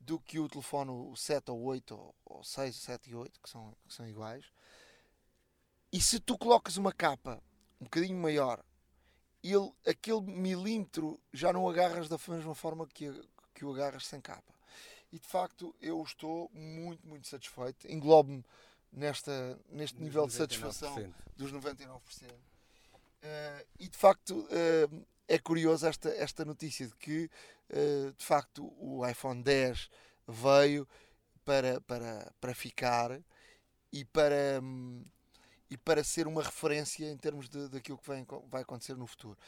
[0.00, 3.48] do que o telefone o 7 ou 8 ou, ou 6, 7 e 8, que
[3.48, 4.44] são, que são iguais.
[5.92, 7.42] E se tu colocas uma capa
[7.80, 8.64] um bocadinho maior,
[9.42, 13.12] ele, aquele milímetro já não agarras da mesma forma que,
[13.54, 14.51] que o agarras sem capa
[15.12, 17.86] e de facto eu estou muito, muito satisfeito.
[17.86, 18.42] Englobo-me
[18.90, 20.28] nesta, neste dos nível 99%.
[20.28, 21.98] de satisfação dos 99%.
[22.00, 22.36] Uh,
[23.22, 27.30] eh, e de facto uh, é curioso esta, esta notícia de que
[27.70, 29.90] uh, de facto o iPhone 10
[30.26, 30.88] veio
[31.44, 33.20] para, para, para ficar
[33.92, 35.04] e para, um,
[35.68, 39.38] e para ser uma referência em termos de, daquilo que vem, vai acontecer no futuro.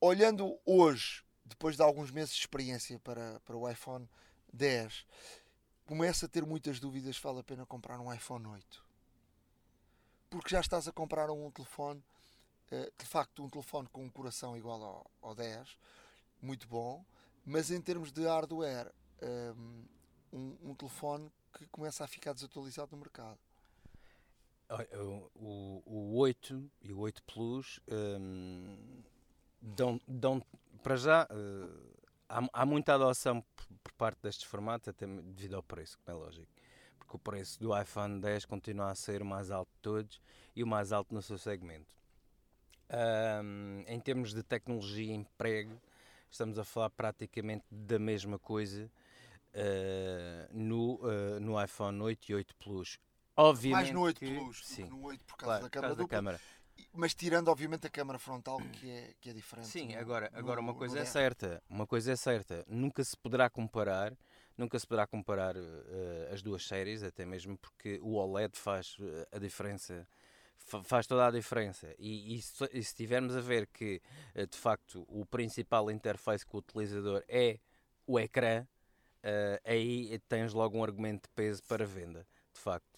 [0.00, 4.08] Olhando hoje, depois de alguns meses de experiência para, para o iPhone
[4.52, 5.06] 10,
[5.86, 8.84] começa a ter muitas dúvidas se vale a pena comprar um iPhone 8.
[10.30, 12.02] Porque já estás a comprar um telefone,
[12.70, 15.76] eh, de facto, um telefone com um coração igual ao, ao 10,
[16.40, 17.04] muito bom,
[17.44, 19.52] mas em termos de hardware, eh,
[20.32, 23.38] um, um telefone que começa a ficar desatualizado no mercado.
[25.34, 29.02] O, o 8 e o 8 Plus um,
[29.60, 30.42] dão, dão,
[30.82, 32.01] para já, uh,
[32.32, 33.44] há, há muita adoção
[33.82, 36.48] por parte destes formatos, até devido ao preço, como é lógico.
[36.98, 40.20] Porque o preço do iPhone 10 continua a ser o mais alto de todos
[40.56, 41.94] e o mais alto no seu segmento.
[43.44, 45.80] Um, em termos de tecnologia e emprego,
[46.30, 48.90] estamos a falar praticamente da mesma coisa
[49.54, 52.98] uh, no, uh, no iPhone 8 e 8 Plus.
[53.34, 56.40] Obviamente Mais no 8 que, Plus, sim, no 8 por causa claro, da da câmera
[56.92, 59.68] mas tirando obviamente a câmara frontal que é, que é diferente.
[59.68, 63.16] Sim, no, agora, agora no, uma coisa é certa, uma coisa é certa, nunca se
[63.16, 64.14] poderá comparar,
[64.56, 69.26] nunca se poderá comparar uh, as duas séries, até mesmo porque o OLED faz uh,
[69.32, 70.06] a diferença,
[70.84, 71.94] faz toda a diferença.
[71.98, 74.02] E, e, se, e se tivermos a ver que
[74.36, 77.58] uh, de facto o principal interface com o utilizador é
[78.06, 78.66] o ecrã,
[79.64, 82.91] aí tens logo um argumento de peso para venda, de facto.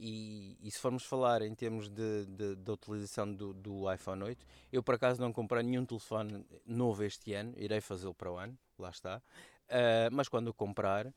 [0.00, 4.46] E, e, se formos falar em termos de, de, de utilização do, do, iPhone 8,
[4.72, 8.56] eu por acaso não comprei nenhum telefone novo este ano, irei fazê-lo para o ano,
[8.78, 9.20] lá está.
[9.68, 11.12] Uh, mas quando o comprar, uh,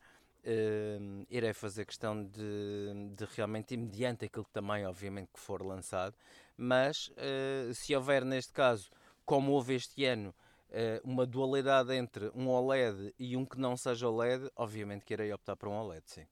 [1.30, 6.16] irei fazer questão de, de, realmente, mediante aquilo também, obviamente, que for lançado.
[6.56, 8.90] Mas uh, se houver, neste caso,
[9.24, 10.34] como houve este ano,
[11.04, 15.54] uma dualidade entre um OLED e um que não seja OLED, obviamente que irei optar
[15.54, 16.26] por um OLED, sim.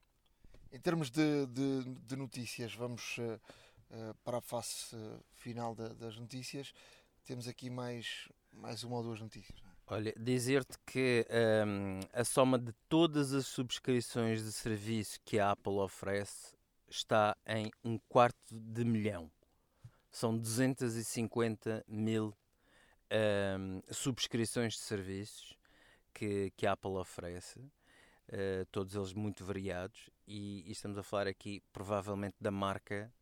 [0.72, 3.40] Em termos de, de, de notícias, vamos uh,
[3.90, 6.72] uh, para a face uh, final da, das notícias.
[7.24, 9.58] Temos aqui mais mais uma ou duas notícias.
[9.60, 9.94] é?
[9.94, 11.26] Olha, dizer-te que
[11.66, 16.54] hum, a soma de todas as subscrições de serviço que a Apple oferece
[16.88, 19.30] está em um quarto de milhão.
[20.10, 22.36] São 250 mil
[23.58, 25.56] hum, subscrições de serviços
[26.12, 27.60] que, que a Apple oferece,
[28.32, 33.12] eh, todos eles muito variados, e, e estamos a falar aqui provavelmente da marca,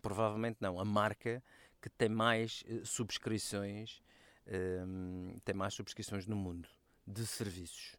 [0.00, 1.42] provavelmente não, a marca
[1.80, 4.00] que tem mais eh, subscrições
[4.46, 6.68] um, tem mais subscrições no mundo
[7.06, 7.96] de serviços.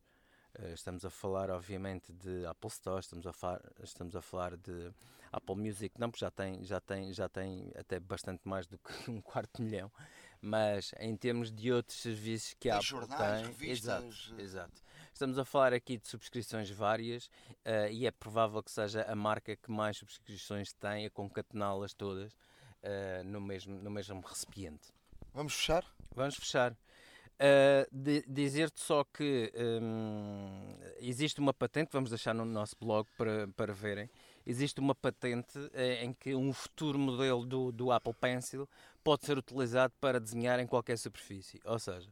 [0.58, 4.94] Uh, estamos a falar, obviamente, de Apple Store, estamos a, falar, estamos a falar de
[5.32, 8.92] Apple Music, não, porque já tem, já, tem, já tem até bastante mais do que
[9.10, 9.92] um quarto de milhão,
[10.40, 14.44] mas em termos de outros serviços que a Tem Apple jornais, tem, revistas, exato, eh.
[14.44, 14.84] exato.
[15.14, 19.56] Estamos a falar aqui de subscrições várias uh, e é provável que seja a marca
[19.56, 24.92] que mais subscrições tem a concatená-las todas uh, no, mesmo, no mesmo recipiente.
[25.32, 25.86] Vamos fechar?
[26.16, 26.72] Vamos fechar.
[26.74, 33.48] Uh, di- Dizer-te só que hum, existe uma patente, vamos deixar no nosso blog para,
[33.50, 34.10] para verem.
[34.46, 35.58] Existe uma patente
[36.02, 38.68] em que um futuro modelo do, do Apple Pencil
[39.04, 41.62] pode ser utilizado para desenhar em qualquer superfície.
[41.64, 42.10] Ou seja,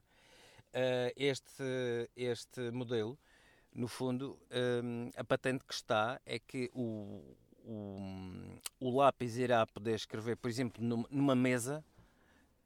[0.74, 3.18] uh, este, este modelo,
[3.74, 4.38] no fundo,
[4.84, 10.50] hum, a patente que está é que o, o, o lápis irá poder escrever, por
[10.50, 11.84] exemplo, num- numa mesa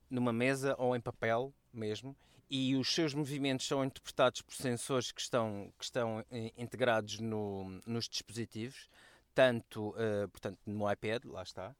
[0.09, 2.15] numa mesa ou em papel mesmo,
[2.49, 7.81] e os seus movimentos são interpretados por sensores que estão, que estão eh, integrados no,
[7.85, 8.87] nos dispositivos,
[9.33, 11.75] tanto eh, portanto, no iPad, lá está,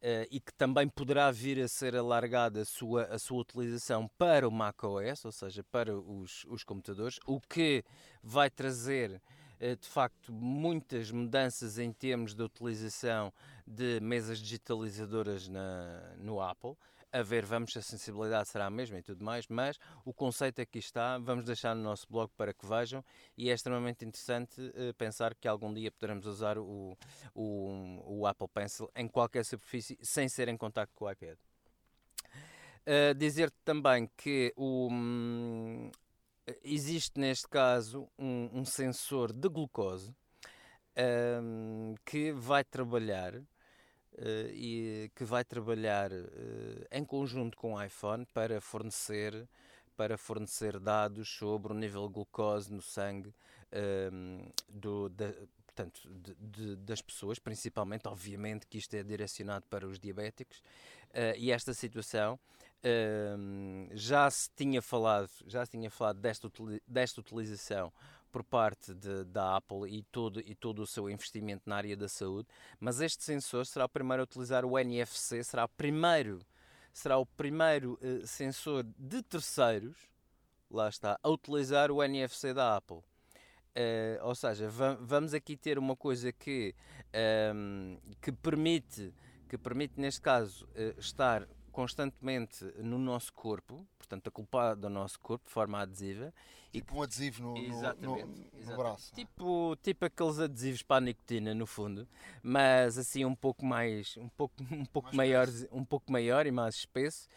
[0.00, 4.46] eh, e que também poderá vir a ser alargada a sua, a sua utilização para
[4.46, 7.84] o macOS, ou seja, para os, os computadores, o que
[8.22, 9.20] vai trazer
[9.58, 13.32] eh, de facto muitas mudanças em termos de utilização
[13.66, 16.76] de mesas digitalizadoras na, no Apple.
[17.16, 20.60] A ver, vamos se a sensibilidade será a mesma e tudo mais, mas o conceito
[20.60, 23.02] aqui está, vamos deixar no nosso blog para que vejam
[23.38, 26.94] e é extremamente interessante eh, pensar que algum dia poderemos usar o,
[27.34, 31.38] o, o Apple Pencil em qualquer superfície sem ser em contacto com o iPad.
[32.86, 35.90] Uh, Dizer-te também que o, hum,
[36.62, 40.14] existe neste caso um, um sensor de glucose
[41.42, 43.40] hum, que vai trabalhar
[44.52, 49.46] e que vai trabalhar eh, em conjunto com o iPhone para fornecer
[49.96, 53.32] para fornecer dados sobre o nível de glucose no sangue
[54.12, 55.32] hum, do, da-
[55.64, 60.62] portanto, de- de- das pessoas, principalmente, obviamente, que isto é direcionado para os diabéticos,
[61.14, 62.38] eh, e esta situação
[63.38, 66.50] hum, já se tinha falado, já se tinha falado desta,
[66.86, 67.92] desta utilização
[68.36, 72.06] por parte de- da Apple e todo, e todo o seu investimento na área da
[72.06, 72.46] saúde,
[72.78, 76.40] mas este sensor será o primeiro a utilizar o NFC, será o primeiro,
[76.92, 79.96] será o primeiro eh, sensor de terceiros,
[80.70, 82.98] lá está, a utilizar o NFC da Apple.
[83.74, 86.74] Eh, ou seja, va- vamos aqui ter uma coisa que,
[87.14, 89.14] ehm, que permite,
[89.48, 95.44] que permite neste caso, eh, estar constantemente no nosso corpo, portanto, acoplado ao nosso corpo
[95.44, 96.32] de forma adesiva,
[96.72, 98.76] e Tipo um adesivo no, no- no, Exatamente, no exatamente.
[98.78, 99.14] braço.
[99.14, 102.08] Tipo, tipo aqueles adesivos para a nicotina, no fundo,
[102.42, 106.50] mas assim um pouco mais, um pouco, um pouco Mais maior, um pouco maior e
[106.50, 107.28] mais espesso,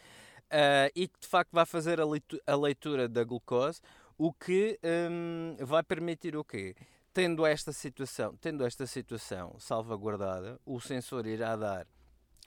[0.50, 3.82] ah, e que de facto vai fazer a leitu- a leitura da glucose,
[4.16, 4.78] o que
[5.10, 6.74] hum, vai permitir o quê?
[7.12, 11.86] Tendo esta situação, tendo esta situação salvaguardada, o sensor irá dar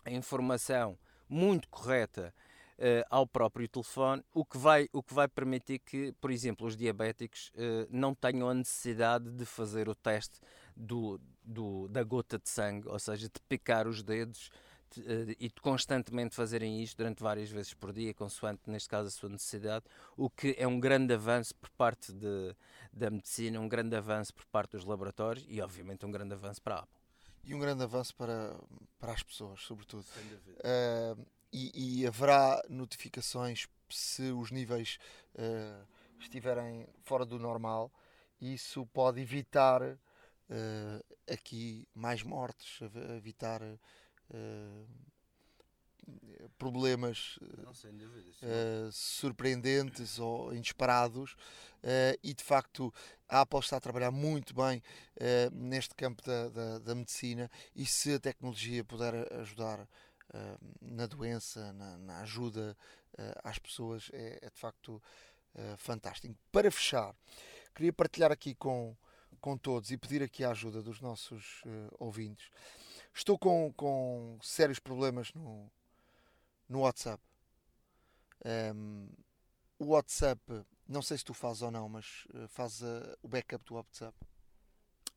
[0.03, 0.97] a informação
[1.33, 2.33] muito correta
[2.77, 6.75] eh, ao próprio telefone, o que, vai, o que vai permitir que, por exemplo, os
[6.77, 10.39] diabéticos eh, não tenham a necessidade de fazer o teste
[10.75, 14.49] do, do- da gota de sangue, ou seja, de picar os dedos
[14.91, 19.07] de- eh, e de constantemente fazerem isto durante várias vezes por dia, consoante, neste caso,
[19.07, 19.85] a sua necessidade,
[20.17, 22.55] o que é um grande avanço por parte de-
[22.91, 26.75] da medicina, um grande avanço por parte dos laboratórios e, obviamente, um grande avanço para
[26.75, 27.02] a Apple.
[27.45, 28.55] E um grande avanço para,
[28.99, 30.05] para as pessoas, sobretudo.
[30.63, 31.15] Ah,
[31.51, 34.97] e, e haverá notificações se os níveis
[35.37, 35.85] ah,
[36.19, 37.91] estiverem fora do normal.
[38.39, 43.61] Isso pode evitar ah, aqui mais mortes, ev- evitar
[46.57, 47.37] problemas
[48.41, 51.35] eh, surpreendentes ou inesperados
[51.81, 52.93] eh, e de facto
[53.27, 54.81] a Apple está a trabalhar muito bem
[55.17, 59.87] eh, neste campo da, da, da medicina e se a tecnologia puder ajudar
[60.81, 62.75] na doença, na, na ajuda
[63.43, 64.99] às pessoas é, é de facto
[65.77, 66.35] fantástico.
[66.51, 67.13] Para fechar,
[67.75, 68.95] queria partilhar aqui com,
[69.39, 71.61] com todos e pedir aqui a ajuda dos nossos
[71.99, 72.49] ouvintes.
[73.13, 75.69] Estou com, com sérios problemas no,
[76.73, 77.21] no WhatsApp.
[78.43, 79.07] Um,
[79.77, 80.41] o WhatsApp,
[80.87, 84.17] não sei se tu fazes ou não, mas uh, fazes uh, o backup do WhatsApp?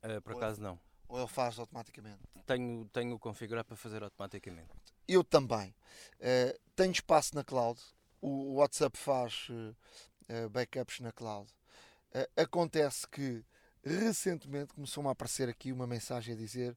[0.03, 0.79] Uh, por acaso não.
[1.09, 2.19] Ou ele faz automaticamente?
[2.45, 4.69] Tenho, tenho configurar para fazer automaticamente.
[5.07, 5.73] Eu também.
[6.75, 7.81] Tenho espaço na cloud.
[8.21, 9.47] O, o WhatsApp faz
[10.51, 11.49] backups na cloud.
[12.35, 13.41] acontece que
[13.85, 16.75] recentemente começou-me a aparecer aqui uma mensagem a dizer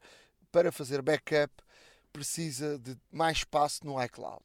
[0.52, 1.52] para fazer backup
[2.12, 4.44] precisa de mais espaço no iCloud.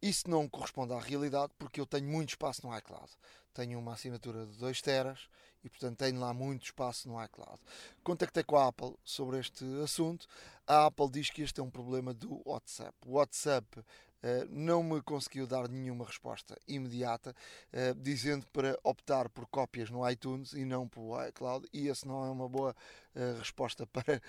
[0.00, 3.10] Isso não corresponde à realidade porque eu tenho muito espaço no iCloud.
[3.52, 5.28] Tenho uma assinatura de 2 teras
[5.64, 7.58] e, portanto, tenho lá muito espaço no iCloud.
[8.04, 10.26] Contactei com a Apple sobre este assunto.
[10.66, 12.94] A Apple diz que este é um problema do WhatsApp.
[13.04, 13.84] O WhatsApp
[14.20, 17.32] Uh, não me conseguiu dar nenhuma resposta imediata,
[17.72, 22.24] uh, dizendo para optar por cópias no iTunes e não pelo iCloud, e essa não
[22.24, 22.74] é uma boa
[23.14, 24.20] uh, resposta para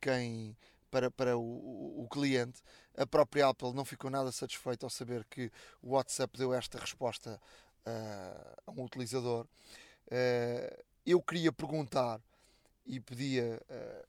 [0.00, 0.56] quem
[0.94, 2.62] para, para o, o, cliente.
[2.96, 5.50] A própria Apple não ficou nada satisfeita ao saber que
[5.82, 7.40] o WhatsApp deu esta resposta
[7.84, 9.44] uh, a um utilizador.
[10.06, 12.20] Uh, eu queria perguntar
[12.86, 14.06] e pedia uh,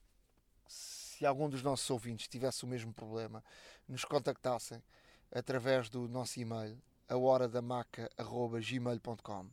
[0.67, 3.43] se algum dos nossos ouvintes tivesse o mesmo problema,
[3.87, 4.79] nos contactassem
[5.31, 6.79] através do nosso e-mail,
[7.09, 9.49] a hora da maca.gmail.com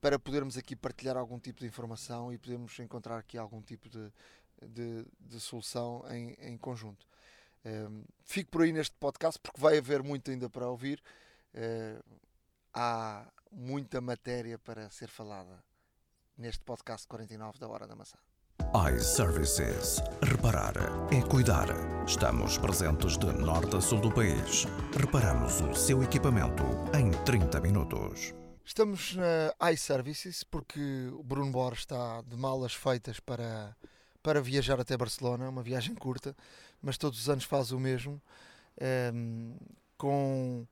[0.00, 4.10] para podermos aqui partilhar algum tipo de informação e podermos encontrar aqui algum tipo de,
[4.62, 7.06] de, de solução em, em conjunto.
[7.64, 11.02] Um, fico por aí neste podcast porque vai haver muito ainda para ouvir.
[11.54, 12.02] Uh,
[12.72, 15.62] há muita matéria para ser falada
[16.36, 18.18] neste podcast 49 da Hora da Maçã.
[18.92, 20.00] iServices.
[20.22, 20.74] Reparar
[21.12, 21.68] é cuidar.
[22.06, 24.64] Estamos presentes de norte a sul do país.
[24.98, 26.62] Reparamos o seu equipamento
[26.96, 28.34] em 30 minutos.
[28.64, 33.76] Estamos na iServices porque o Bruno Borges está de malas feitas para
[34.24, 36.34] para viajar até Barcelona, uma viagem curta,
[36.80, 38.18] mas todos os anos faz o mesmo, um,
[38.80, 39.56] ehm,
[39.98, 40.66] com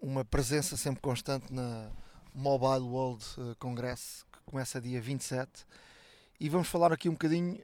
[0.00, 1.90] uma presença sempre constante na
[2.34, 5.66] Mobile World eh, Congress, que começa dia 27.
[6.40, 7.62] E vamos falar aqui um bocadinho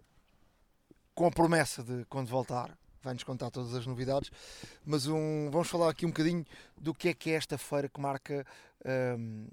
[1.15, 4.31] com a promessa de quando voltar, vai-nos contar todas as novidades,
[4.85, 6.45] mas um, vamos falar aqui um bocadinho
[6.77, 8.47] do que é que é esta feira que marca,
[8.85, 9.49] um, ehm,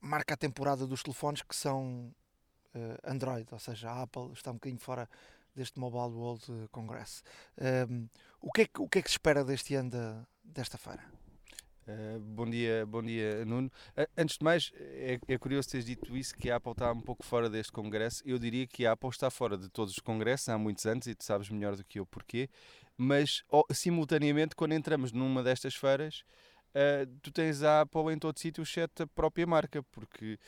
[0.00, 2.14] marca a temporada dos telefones que são
[3.04, 5.08] Android, ou seja, a Apple está um bocadinho fora
[5.54, 7.22] deste Mobile World Congress.
[7.58, 8.08] Um, ehm,
[8.40, 11.02] o, que é que, o que é que se espera deste ano de, desta feira?
[11.86, 13.70] Uh, bom dia, bom dia Nuno.
[13.96, 17.00] Uh, antes de mais, é, é, curioso teres dito isso, que a Apple está um
[17.00, 18.22] pouco fora deste congresso.
[18.24, 21.14] Eu diria que a Apple está fora de todos os congressos há muitos anos e
[21.14, 22.48] tu sabes melhor do que eu porquê.
[22.96, 26.24] Mas oh, simultaneamente, quando entramos numa destas feiras,
[26.70, 30.38] uh, tu tens a Apple em todo sítio, exceto a própria marca, porque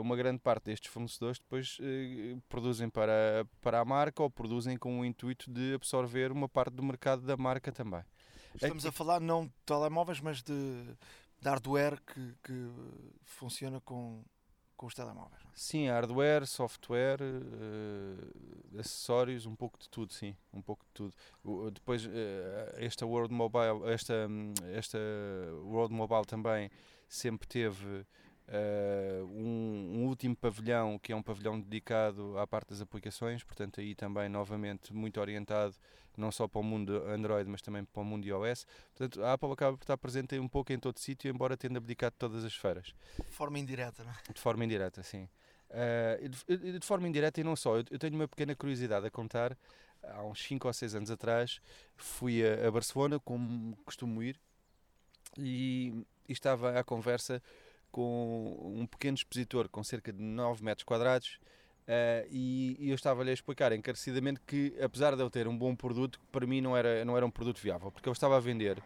[0.00, 5.00] uma grande parte destes fornecedores depois uh, produzem para, para a marca ou produzem com
[5.00, 8.02] o intuito de absorver uma parte do mercado da marca também.
[8.54, 10.52] Estamos a falar não de telemóveis, mas de,
[11.40, 12.70] de hardware que, que
[13.22, 14.24] funciona com,
[14.76, 15.40] com os telemóveis.
[15.44, 15.48] É?
[15.54, 21.14] Sim, hardware, software, uh, acessórios, um pouco de tudo, sim, um pouco de tudo.
[21.44, 22.10] Uh, depois uh,
[22.76, 24.26] esta World Mobile, esta,
[24.74, 24.98] esta
[25.64, 26.70] World Mobile também
[27.08, 28.06] sempre teve
[28.50, 33.80] Uh, um, um, último pavilhão que é um pavilhão dedicado à parte das aplicações, portanto
[33.80, 35.76] aí também novamente muito orientado
[36.16, 38.66] não só para o mundo Android mas também para o mundo iOS.
[38.96, 42.16] Portanto a Apple acaba por estar presente um pouco em todo sítio, embora tendo abdicado
[42.18, 42.92] todas as feiras.
[43.24, 44.32] De forma indireta, não é?
[44.32, 45.28] De forma indireta, sim.
[45.70, 47.76] Uh, de, de, forma indireta e não só.
[47.76, 49.56] Eu, eu, tenho uma pequena curiosidade a contar.
[50.02, 51.60] Há uns 5 ou 6 anos atrás
[51.96, 54.40] fui a, a Barcelona, como costumo ir,
[55.38, 57.40] e, e estava à conversa
[57.90, 61.38] com um pequeno expositor com cerca de 9 metros quadrados
[61.86, 65.74] uh, e, e, eu estava-lhe a explicar encarecidamente que, apesar de eu ter um bom
[65.74, 68.82] produto, para mim não era, não era um produto viável, porque eu estava a vender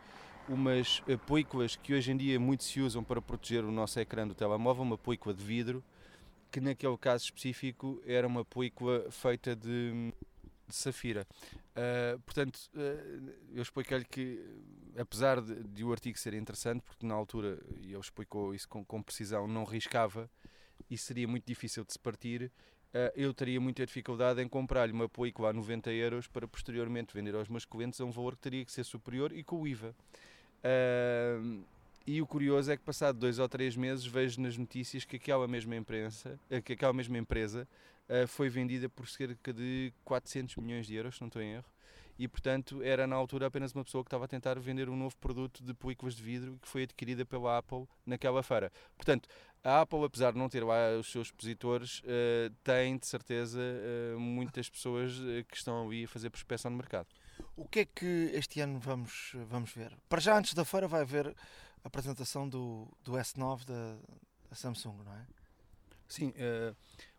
[0.48, 4.26] umas uh, películas que hoje em dia muito se usam para proteger o nosso ecrã
[4.26, 5.82] do telemóvel, uma película de vidro,
[6.50, 10.12] que naquele caso específico era uma película feita de
[10.68, 11.26] de Safira.
[11.70, 14.40] Uh, portanto, uh, eu expliquei-lhe que,
[14.96, 18.84] apesar de, de, o artigo ser interessante, porque na altura, e ele explicou isso com,
[18.84, 20.30] com precisão, não riscava
[20.90, 25.08] e seria muito difícil de se partir, uh, eu teria muita dificuldade em comprar-lhe uma
[25.08, 28.64] película a 90 euros para posteriormente vender aos meus clientes a um valor que teria
[28.64, 29.94] que ser superior e com o IVA.
[32.06, 35.48] E o curioso é que passado dois ou três meses vejo nas notícias que aquela
[35.48, 37.66] mesma imprensa, que aquela mesma empresa
[38.08, 41.74] uh, foi vendida por cerca de 400 milhões de euros, se não estou em erro.
[42.16, 45.16] E portanto era na altura apenas uma pessoa que estava a tentar vender um novo
[45.16, 48.70] produto de películas de vidro que foi adquirida pela Apple naquela feira.
[48.96, 49.28] Portanto,
[49.64, 54.20] a Apple, apesar de não ter lá os seus expositores, uh, tem de certeza uh,
[54.20, 55.12] muitas pessoas
[55.48, 57.08] que estão ali a fazer prospecção no mercado.
[57.56, 59.96] O que é que este ano vamos, vamos ver?
[60.08, 61.34] Para já, antes da feira, vai haver
[61.84, 63.96] apresentação do, do S9 da,
[64.48, 65.26] da Samsung, não é?
[66.08, 66.76] Sim, uh,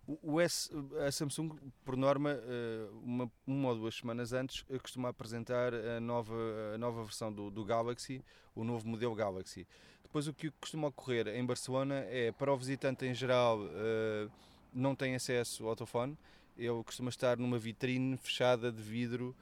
[0.07, 0.69] o, S,
[1.05, 1.49] a Samsung,
[1.83, 6.35] por norma, uh, uma, uma ou duas semanas antes, costuma apresentar a nova,
[6.73, 8.23] a nova versão do, do Galaxy,
[8.55, 9.67] o novo modelo Galaxy.
[10.03, 14.31] Depois, o que costuma ocorrer em Barcelona é, para o visitante em geral, uh,
[14.73, 16.17] não tem acesso ao telefone,
[16.57, 19.35] ele costuma estar numa vitrine fechada de vidro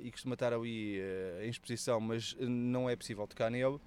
[0.00, 1.00] e costuma estar ali
[1.42, 3.80] em exposição, mas não é possível tocar nele.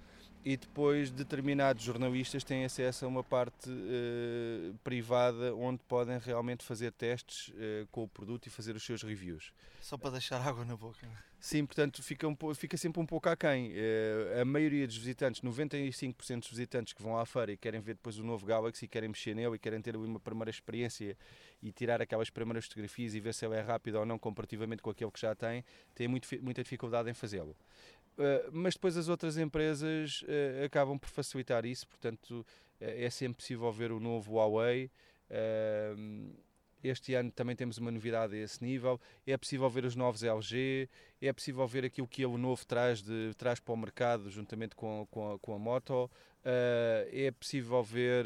[0.48, 6.92] E depois determinados jornalistas têm acesso a uma parte uh, privada onde podem realmente fazer
[6.92, 7.52] testes
[7.90, 9.52] com o produto e fazer os seus reviews.
[9.80, 11.04] Só para deixar água na boca.
[11.04, 11.36] É?
[11.40, 13.72] Sim, portanto fica, um, fica sempre um pouco aquém.
[14.40, 18.16] a maioria dos visitantes, 95% dos visitantes que vão à feira e querem ver depois
[18.18, 21.16] o novo Galaxy, querem mexer nele e querem ter uma primeira experiência
[21.62, 24.90] e tirar aquelas primeiras fotografias e ver se ele é rápido ou não comparativamente com
[24.90, 27.56] aquele que já tem, tem muito, muita dificuldade em fazê-lo.
[28.16, 32.44] Uh, mas depois as outras empresas uh, acabam por facilitar isso, portanto uh,
[32.80, 34.90] é sempre possível ver o novo Huawei.
[36.82, 38.98] este ano também temos uma novidade a esse nível.
[39.26, 40.88] É possível ver os novos LG,
[41.20, 45.06] é possível ver aquilo que o novo traz, de, traz para o mercado juntamente com,
[45.10, 46.10] com, a, com a moto.
[46.44, 48.24] É possível ver,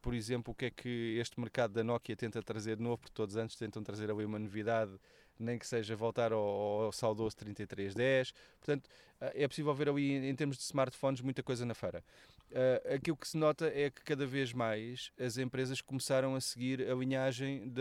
[0.00, 3.12] por exemplo, o que é que este mercado da Nokia tenta trazer de novo, porque
[3.12, 4.98] todos antes tentam trazer ali uma novidade,
[5.42, 8.32] nem que seja voltar ao, ao saudoso 3310.
[8.58, 12.02] Portanto, uh, é possível ver ali, em termos de smartphones, muita coisa na feira.
[12.50, 16.88] Uh, aquilo que se nota é que cada vez mais as empresas começaram a seguir
[16.88, 17.72] a linhagem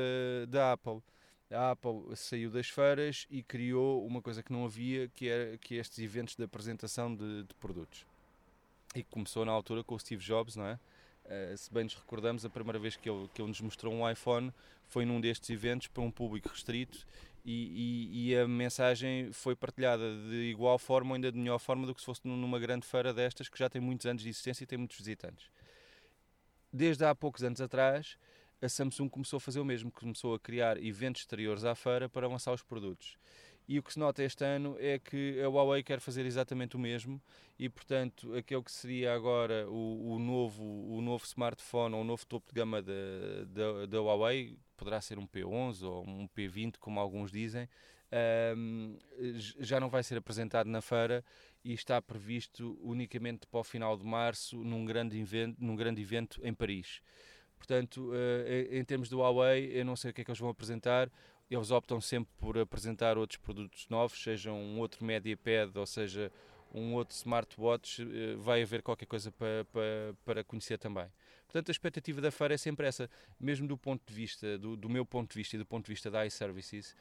[0.48, 1.02] da Apple.
[1.52, 5.76] A Apple saiu das feiras e criou uma coisa que não havia, que é que
[5.76, 8.06] é estes eventos de apresentação de, de produtos
[8.96, 10.80] e que começou na altura com o Steve Jobs, não é?
[11.26, 14.10] Uh, se bem nos recordamos, a primeira vez que ele, que ele nos mostrou um
[14.10, 14.52] iPhone
[14.88, 17.06] foi num destes eventos para um público restrito
[17.44, 21.88] e, e, e, a mensagem foi partilhada de igual forma ou ainda de melhor forma
[21.88, 24.64] do que se fosse numa grande feira destas que já tem muitos anos de existência
[24.64, 25.50] e tem muitos visitantes.
[26.72, 28.18] Desde há poucos anos atrás,
[28.62, 32.28] a Samsung começou a fazer o mesmo, começou a criar eventos exteriores à feira para
[32.28, 33.18] lançar os produtos.
[33.68, 36.80] E o que se nota este ano é que a Huawei quer fazer exatamente o
[36.80, 37.22] mesmo
[37.58, 42.26] e, portanto, aquele que seria agora o, o novo, o novo smartphone ou o novo
[42.26, 42.94] topo de gama da,
[43.48, 47.70] da, da Huawei, poderá ser um P11 ou um P20, como alguns dizem,
[48.58, 48.98] um,
[49.60, 51.24] já não vai ser apresentado na feira
[51.64, 56.42] e está previsto unicamente para o final de março num grande evento, num grande evento
[56.44, 57.00] em Paris.
[57.56, 60.50] Portanto, uh, em termos do Huawei, eu não sei o que é que eles vão
[60.50, 61.12] apresentar
[61.56, 66.32] eles optam sempre por apresentar outros produtos novos, seja um outro MediaPad ou seja
[66.74, 71.08] um outro smartwatch, eh, vai haver qualquer coisa para, para, para conhecer também.
[71.52, 74.88] Portanto, a expectativa da feira é sempre essa, mesmo do ponto de vista, do, do
[74.88, 76.96] meu ponto de vista e do ponto de vista da iServices,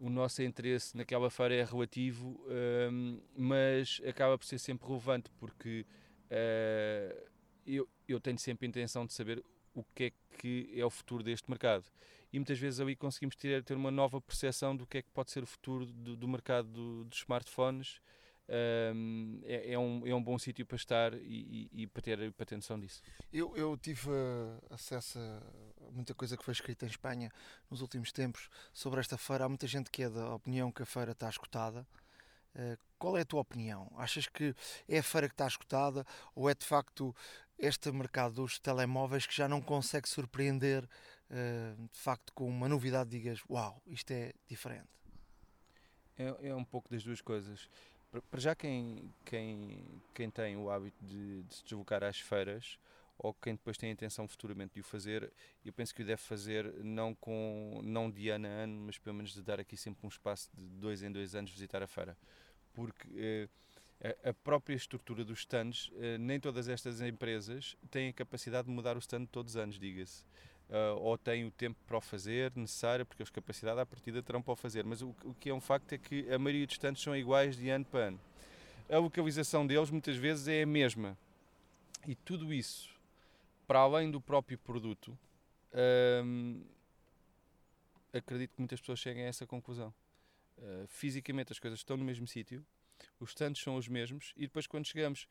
[0.00, 2.44] o nosso interesse naquela feira é relativo,
[2.90, 5.86] um, mas acaba por ser sempre relevante, porque
[6.26, 7.28] uh,
[7.64, 11.22] eu, eu tenho sempre a intenção de saber o que é que é o futuro
[11.22, 11.84] deste mercado
[12.32, 15.30] e muitas vezes ali conseguimos ter, ter uma nova percepção do que é que pode
[15.30, 18.00] ser o futuro do, do mercado do, dos smartphones.
[18.46, 22.32] Um, é, é, um, é um bom sítio para estar e, e, e, para, ter,
[22.32, 23.00] para ter noção disso.
[23.32, 27.30] Eu, eu tive uh, acesso a muita coisa que foi escrita em Espanha
[27.70, 29.44] nos últimos tempos sobre esta feira.
[29.44, 31.86] Há muita gente que é da opinião que a feira está escutada.
[32.54, 33.90] Uh, qual é a tua opinião?
[33.96, 34.54] Achas que
[34.88, 37.14] é a feira que está escutada ou é de facto
[37.58, 40.88] este mercado dos telemóveis que já não consegue surpreender
[41.30, 44.88] eh, de facto com uma novidade digas, uau, isto é diferente?
[46.16, 47.68] É, é um pouco das duas coisas.
[48.22, 52.78] Para já quem, quem, quem tem o hábito de, de, se deslocar às feiras
[53.18, 55.32] ou quem depois tem a intenção futuramente de o fazer,
[55.64, 59.16] eu penso que o deve fazer não, com, não de ano a ano, mas pelo
[59.16, 62.16] menos de dar aqui sempre um espaço de dois em dois anos visitar a feira.
[62.72, 63.48] Porque
[64.00, 68.74] eh, a própria estrutura dos stands, eh, nem todas estas empresas têm a capacidade de
[68.74, 70.24] mudar o stand todos os anos, diga-se
[70.70, 74.42] uh, ou têm o tempo para o fazer necessário, porque as capacidades à partida terão
[74.42, 74.84] para o fazer.
[74.84, 77.56] Mas o, o que é um facto é que a maioria dos tantos são iguais
[77.56, 78.20] de ano para ano.
[78.88, 81.16] A localização deles muitas vezes é a mesma.
[82.06, 82.90] E tudo isso,
[83.66, 85.18] para além do próprio produto,
[86.22, 86.62] hum,
[88.12, 89.92] acredito que muitas pessoas cheguem a essa conclusão.
[90.58, 92.64] Uh, fisicamente as coisas estão no mesmo sítio,
[93.18, 95.26] os stands são os mesmos, e depois quando chegamos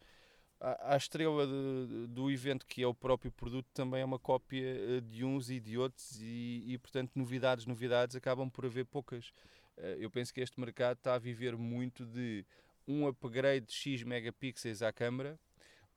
[0.63, 5.01] a, estrela de, do evento, que é o próprio produto, também é uma cópia eh,
[5.01, 9.33] de uns e de outros, e, e portanto, novidades, novidades, acabam por haver poucas.
[9.77, 12.45] Eh, eu penso que este mercado está a viver muito de
[12.87, 15.37] um upgrade de X megapixels à câmara,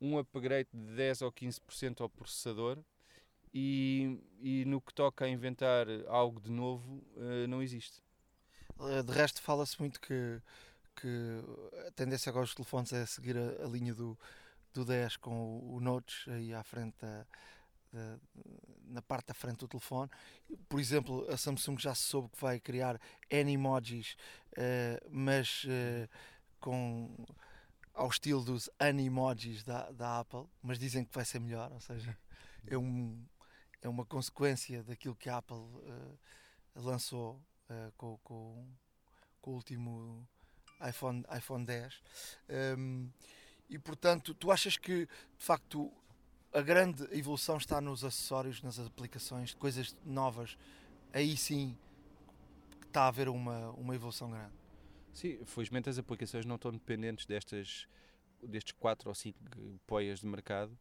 [0.01, 2.79] um upgrade de 10 ou 15% ao processador,
[3.55, 8.03] e, e, no que toca a inventar algo de novo, eh, não existe.
[9.07, 10.43] De resto, fala-se muito que
[10.99, 11.45] que
[11.87, 14.19] a tendência agora dos telefones é seguir a, a linha do,
[14.79, 17.27] do 10 com o, o Notes aí à frente da,
[17.93, 18.19] da,
[18.89, 20.11] na parte da frente do telefone.
[20.69, 23.01] Por exemplo, a Samsung já se soube que vai criar
[23.31, 24.17] N-emojis,
[24.53, 26.09] uh, mas uh,
[26.61, 27.15] com
[27.95, 32.15] ao estilo dos Animojis da, da Apple, mas dizem que vai ser melhor, ou seja,
[32.67, 33.25] é, um,
[33.81, 36.19] é uma consequência daquilo que a Apple uh,
[36.75, 37.43] lançou
[37.97, 38.69] com, com,
[39.41, 40.29] com, o último
[40.87, 42.03] iPhone, iPhone 10.
[42.79, 43.11] Um,
[43.69, 45.93] e portanto, tu achas que de facto
[46.53, 50.57] a grande evolução está nos acessórios, nas aplicações, coisas novas.
[51.13, 51.77] Aí sim
[52.87, 54.55] está a haver uma, uma evolução grande.
[55.13, 57.87] Sim, felizmente as aplicações não estão dependentes destas,
[58.43, 59.39] destes 4 ou 5
[59.87, 60.79] poias de mercado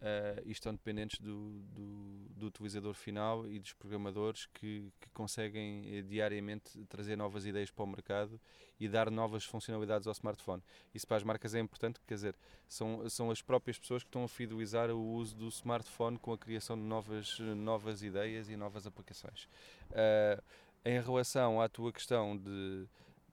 [0.00, 5.98] uh, e estão dependentes do, do, do, utilizador final e dos programadores que, que conseguem
[5.98, 8.40] uh, diariamente trazer novas ideias para o mercado
[8.78, 10.62] e dar novas funcionalidades ao smartphone.
[10.94, 12.36] Isso para as marcas é importante, quer dizer,
[12.68, 16.38] são, são as próprias pessoas que estão a fidelizar o uso do smartphone com a
[16.38, 19.44] criação de novas, novas ideias e novas aplicações.
[19.90, 20.42] Uh,
[20.84, 22.86] em relação à tua questão de,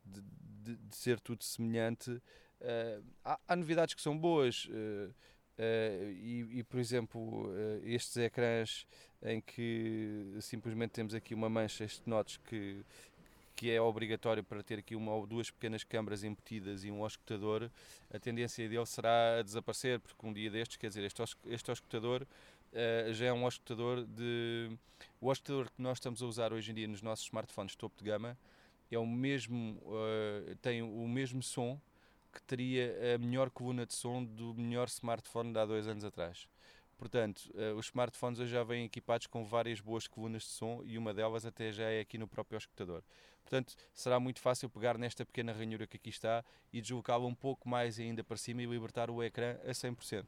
[0.06, 0.22] de,
[0.64, 4.66] de, de ser tudo semelhante, uh, há, há, novidades que são boas.
[4.66, 5.14] Uh,
[5.58, 8.88] Uh, e, e, por exemplo, uh, estes ecrãs
[9.22, 12.84] em que simplesmente temos aqui uma mancha, este notes que,
[13.56, 17.70] que é obrigatório para ter aqui uma ou duas pequenas câmaras embutidas e um auscultador,
[18.12, 22.24] a tendência dele será a desaparecer, porque um dia destes, quer dizer, este, este auscultador
[22.24, 24.72] uh, já é um auscultador de.
[25.22, 28.10] O auscultador que nós estamos a usar hoje em dia nos nossos smartphones topo de
[28.10, 28.38] gama
[28.92, 29.82] é o mesmo,
[30.62, 31.80] tem o mesmo som
[32.34, 36.48] que teria a melhor coluna de som do melhor smartphone de há dois anos atrás.
[36.98, 40.98] Portanto, uh, os smartphones hoje já vêm equipados com várias boas colunas de som e
[40.98, 43.04] uma delas até já é aqui no próprio escutador.
[43.42, 47.68] Portanto, será muito fácil pegar nesta pequena ranhura que aqui está e deslocá-la um pouco
[47.68, 50.26] mais ainda para cima e libertar o ecrã a 100%.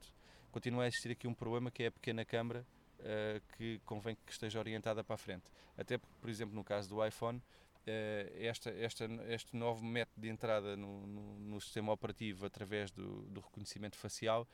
[0.52, 2.66] Continua a existir aqui um problema que é a pequena câmara
[3.00, 5.46] uh, que convém que esteja orientada para a frente.
[5.78, 7.65] Até porque, por exemplo, no caso do iPhone, eh,
[8.40, 13.42] esta, esta, este novo método de entrada no, no, no sistema operativo através do, do
[13.42, 14.48] reconhecimento facial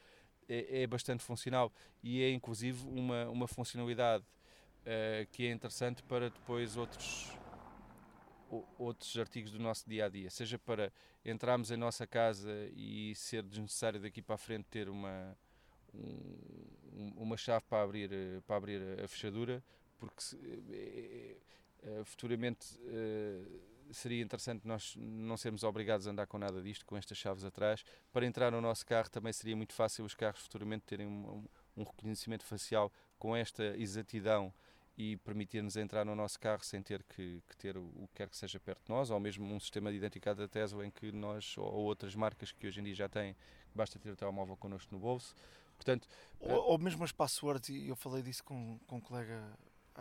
[0.47, 1.71] é, é, bastante funcional
[2.03, 7.31] e é inclusive uma, uma funcionalidade uh, que é interessante para depois outros
[8.77, 10.91] outros artigos do nosso dia a dia, seja para
[11.23, 15.37] entrarmos em nossa casa e ser desnecessário daqui para a frente ter uma
[15.93, 18.09] um, uma chave para abrir
[18.45, 19.63] para abrir a fechadura,
[19.97, 20.21] porque
[21.83, 26.95] Uh, futuramente uh, seria interessante nós não sermos obrigados a andar com nada disto, com
[26.97, 27.83] estas chaves atrás.
[28.11, 31.43] Para entrar no nosso carro também seria muito fácil os carros futuramente terem um,
[31.75, 34.53] um reconhecimento facial com esta exatidão
[34.97, 38.37] e permitir-nos entrar no nosso carro sem ter que, que, ter o que quer que
[38.37, 41.57] seja perto de nós, ou mesmo um sistema de identificado da Tesla em que nós,
[41.57, 43.35] ou outras marcas que hoje em dia já têm,
[43.73, 45.33] basta ter o telemóvel connosco no bolso.
[45.75, 46.07] Portanto,
[46.39, 49.41] ou, ou mesmo as passwords, e eu falei disso com, com um colega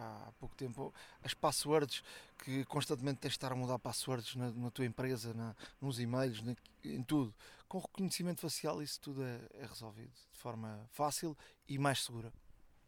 [0.00, 0.92] há pouco tempo,
[1.22, 2.02] as passwords
[2.38, 6.42] que constantemente tens de estar a mudar passwords na, na tua empresa, na, nos e-mails,
[6.42, 7.34] na, em tudo.
[7.68, 11.36] Com reconhecimento facial isso tudo é, é, resolvido de forma fácil
[11.68, 12.32] e mais segura.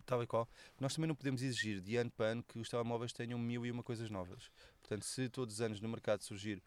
[0.05, 0.49] Tal e qual.
[0.81, 3.71] Nós também não podemos exigir de ano para ano que os telemóveis tenham mil e
[3.71, 4.51] uma coisas novas.
[4.81, 6.61] Portanto, se todos os anos no mercado surgir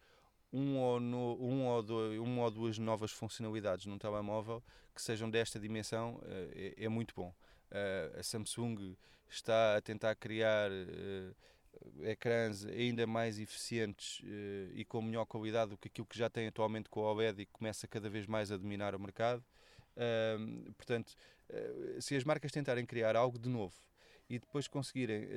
[0.52, 4.62] um ou, no, um, ou dois, uma ou duas novas funcionalidades num telemóvel
[4.94, 7.34] que sejam desta dimensão, eh, é, é muito bom.
[7.70, 8.96] Uh, a Samsung
[9.28, 15.78] está a tentar criar uh, ecrãs ainda mais eficientes uh, e com melhor qualidade do
[15.78, 18.50] que aquilo que já tem atualmente com o OLED e que começa cada vez mais
[18.50, 19.44] a dominar o mercado.
[19.96, 21.14] Uh, portanto,
[22.00, 23.76] se as marcas tentarem criar algo de novo
[24.28, 25.28] e depois conseguirem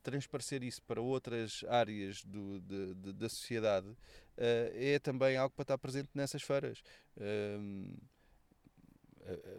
[0.00, 3.88] transparecer isso para outras áreas do, de, de, da sociedade,
[4.36, 6.84] é também algo para estar presente nessas feiras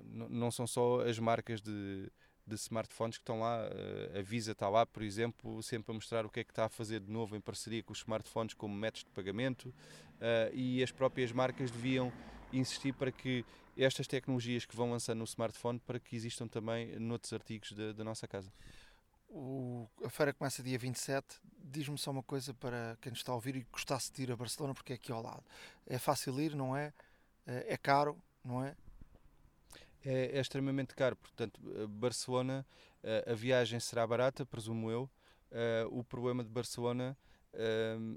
[0.10, 2.10] não são só as marcas de,
[2.46, 3.68] de smartphones que estão lá.
[4.18, 6.70] A Visa está lá, por exemplo, sempre a mostrar o que é que está a
[6.70, 9.74] fazer de novo em parceria com os smartphones como métodos de pagamento
[10.54, 12.12] e as próprias marcas deviam
[12.52, 13.46] insistir para que
[13.78, 18.28] estas tecnologias que vão lançando no smartphone para que existam também noutros artigos da nossa
[18.28, 18.52] casa.
[19.30, 21.40] O, a feira começa dia 27.
[21.64, 24.36] Diz-me só uma coisa para quem nos está a ouvir e gostasse de ir a
[24.36, 25.44] Barcelona, porque é aqui ao lado.
[25.86, 26.94] É fácil ir, não é?
[27.46, 28.76] É caro, não é?
[30.08, 31.18] É, é extremamente caro.
[31.18, 32.66] Portanto, eh, Barcelona,
[33.04, 35.10] eh, a viagem será barata, presumo eu.
[35.52, 37.18] Eh, o problema de Barcelona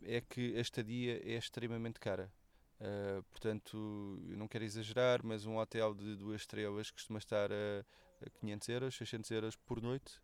[0.02, 2.30] é que a estadia é extremamente cara.
[2.78, 7.84] Uh, portanto, não quero exagerar, mas um hotel de duas estrelas costuma estar a,
[8.26, 10.20] a 500 euros, 600 euros por noite.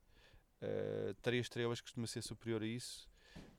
[0.61, 3.09] Uh, três estrelas costuma ser superior a isso.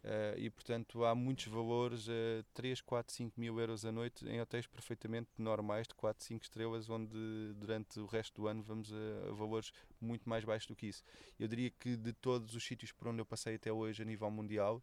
[0.04, 4.40] Uh, e portanto há muitos valores, uh, 3, 4, 5 mil euros a noite em
[4.40, 9.30] hotéis perfeitamente normais de 4, 5 estrelas, onde durante o resto do ano vamos a,
[9.30, 11.04] a, valores muito mais baixos do que isso.
[11.38, 14.30] Eu diria que de todos os sítios por onde eu passei até hoje a nível
[14.30, 14.82] mundial,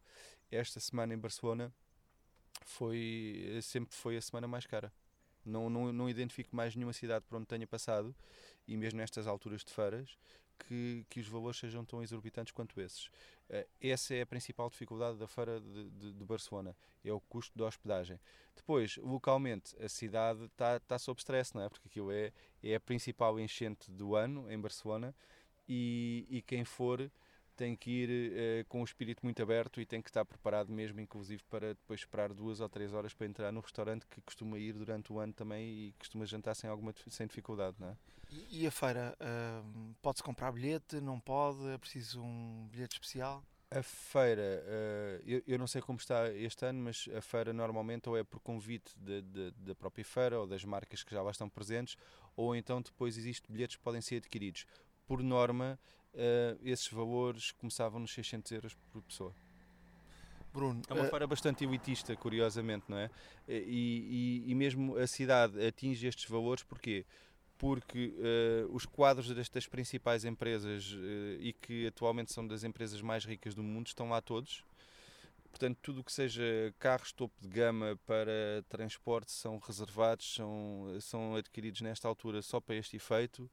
[0.50, 1.72] esta semana em Barcelona
[2.64, 4.92] foi, sempre foi a semana mais cara.
[5.44, 8.14] Não, não, não identifico mais nenhuma cidade por onde tenha passado,
[8.66, 10.16] e mesmo nestas alturas de feiras,
[10.59, 13.07] que, que os valores sejam tão exorbitantes quanto esses.
[13.48, 17.57] Uh, essa é a principal dificuldade da feira de, de, de, Barcelona, é o custo
[17.59, 18.18] da hospedagem.
[18.57, 21.68] Depois, localmente, a cidade está tá sob stress, não é?
[21.68, 22.32] Porque aquilo é,
[22.62, 25.14] é a principal enchente do ano em Barcelona
[25.68, 27.11] e, e quem for
[27.57, 31.00] tem que ir uh, com o espírito muito aberto e tem que estar preparado mesmo,
[31.00, 34.72] inclusive, para depois esperar duas ou três horas para entrar no restaurante que costuma ir
[34.72, 37.96] durante o ano também e costuma jantar sem alguma sem dificuldade, não é?
[38.50, 41.66] E, a feira, uh, pode-se comprar bilhete, não pode?
[41.68, 43.44] É preciso um bilhete especial?
[43.70, 48.09] A feira, uh, eu, eu, não sei como está este ano, mas a feira normalmente
[48.09, 51.30] ou é por convite de, de, da própria feira ou das marcas que já lá
[51.30, 51.96] estão presentes,
[52.36, 54.66] ou então depois existem bilhetes que podem ser adquiridos.
[55.07, 55.78] Por norma,
[56.14, 59.34] uh, esses valores começavam nos 600 euros por pessoa.
[60.52, 61.10] Bruno, é uma uh...
[61.10, 63.10] feira bastante elitista, curiosamente, não é?
[63.48, 67.04] E, e, e mesmo a cidade atinge estes valores, porquê?
[67.58, 73.24] porque uh, os quadros destas principais empresas uh, e que atualmente são das empresas mais
[73.24, 74.64] ricas do mundo estão lá todos.
[75.50, 76.42] Portanto, tudo o que seja
[76.80, 82.74] carros topo de gama para transporte são reservados, são, são adquiridos nesta altura só para
[82.74, 83.48] este efeito.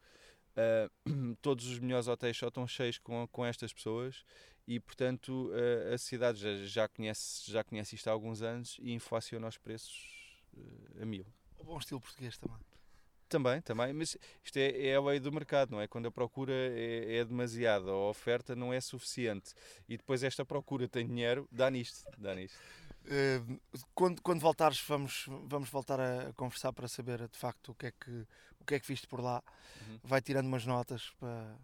[1.07, 4.23] Uh, todos os melhores hotéis só estão cheios com, com estas pessoas
[4.67, 5.51] e, portanto,
[5.93, 10.21] a cidade já, já, conhece, já conhece isto há alguns anos e inflaciona os preços
[11.01, 11.25] a mil.
[11.57, 12.59] O bom estilo português também.
[13.27, 15.87] Também, também, mas isto é, é a lei do mercado, não é?
[15.87, 19.53] Quando a procura é, é demasiada, a oferta não é suficiente
[19.87, 22.59] e depois esta procura tem dinheiro, dá nisto, dá nisto.
[23.05, 23.59] Uh,
[23.93, 27.91] quando, quando voltares, vamos, vamos voltar a conversar para saber de facto o que é
[27.91, 28.27] que,
[28.59, 29.43] o que, é que viste por lá.
[29.81, 29.99] Uhum.
[30.03, 31.55] Vai tirando umas notas para,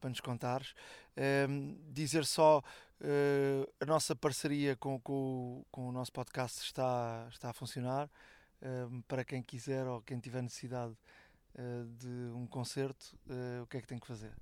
[0.00, 0.74] para nos contares.
[1.16, 7.50] Uh, dizer só uh, a nossa parceria com, com, com o nosso podcast está, está
[7.50, 8.08] a funcionar
[9.06, 10.96] para quem quiser ou quem tiver necessidade
[11.54, 14.32] uh, de um concerto, uh, o que é que tem que fazer?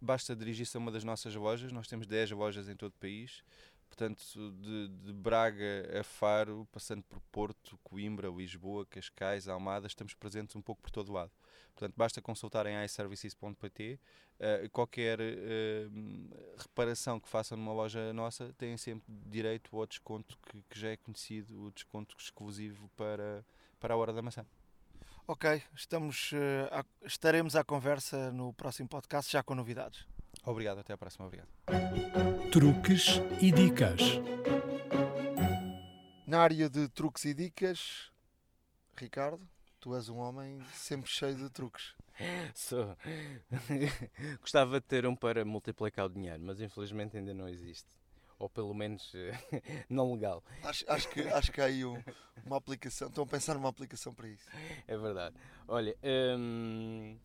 [0.00, 3.44] Basta dirigir-se a uma das nossas lojas, nós temos 10 lojas em todo o país,
[3.92, 4.22] portanto,
[4.52, 10.62] de, de, Braga a Faro, passando por Porto, Coimbra, Lisboa, Cascais, Almada, estamos presentes um
[10.62, 11.30] pouco por todo lado.
[11.74, 14.00] Portanto, basta consultar em iServices.pt.
[14.40, 15.92] Uh, qualquer uh,
[16.56, 20.96] reparação que façam numa loja nossa têm sempre direito ao desconto que, que, já é
[20.96, 23.44] conhecido, o desconto exclusivo para,
[23.78, 24.44] para a hora da maçã.
[25.26, 26.36] Ok, estamos, uh,
[26.70, 30.06] a, estaremos à conversa no próximo podcast já com novidades.
[30.44, 31.26] Obrigado, até à próxima.
[31.26, 31.48] Obrigado.
[32.50, 34.00] Truques e dicas.
[36.26, 38.10] Na área de truques e dicas,
[38.96, 39.40] Ricardo,
[39.78, 41.94] tu és um homem sempre cheio de truques.
[42.54, 42.96] Sou.
[44.40, 47.88] Gostava de ter um para multiplicar o dinheiro, mas infelizmente ainda não existe.
[48.38, 49.12] Ou pelo menos
[49.88, 50.42] não legal.
[50.64, 52.02] Acho, acho, que, acho que há aí um,
[52.44, 53.06] uma aplicação.
[53.06, 54.48] Estão a pensar numa aplicação para isso.
[54.88, 55.36] É verdade.
[55.68, 55.96] Olha,
[56.36, 57.16] hum,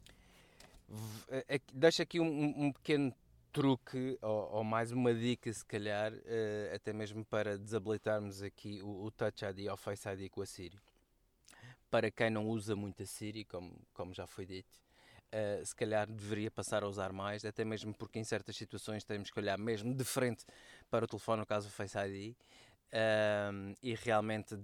[1.74, 3.14] deixa aqui um, um pequeno
[3.52, 9.06] truque ou, ou, mais uma dica, se calhar, uh, até mesmo para desabilitarmos aqui o,
[9.06, 10.78] o Touch ID ou Face ID com a Siri
[11.90, 14.70] para quem não usa muito a Siri, como, como já foi dito,
[15.34, 19.30] uh, se calhar deveria passar a usar mais, até mesmo porque em certas situações temos
[19.30, 20.46] que olhar mesmo de frente
[20.90, 22.36] para o telefone, no caso do Face ID,
[22.94, 24.56] uh, e realmente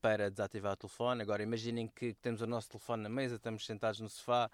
[0.00, 1.22] para desativar o telefone.
[1.22, 4.50] Agora imaginem que temos o nosso telefone na mesa, estamos sentados no sofá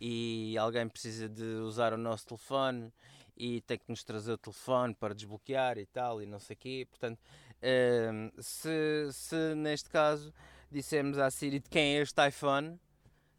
[0.00, 2.92] e alguém precisa de usar o nosso telefone
[3.36, 6.58] e tem que nos trazer o telefone para desbloquear e tal, e não sei o
[6.58, 6.86] quê.
[6.90, 10.32] Portanto, uh, se, se neste caso
[10.70, 12.78] dissemos à Siri de quem é este iPhone,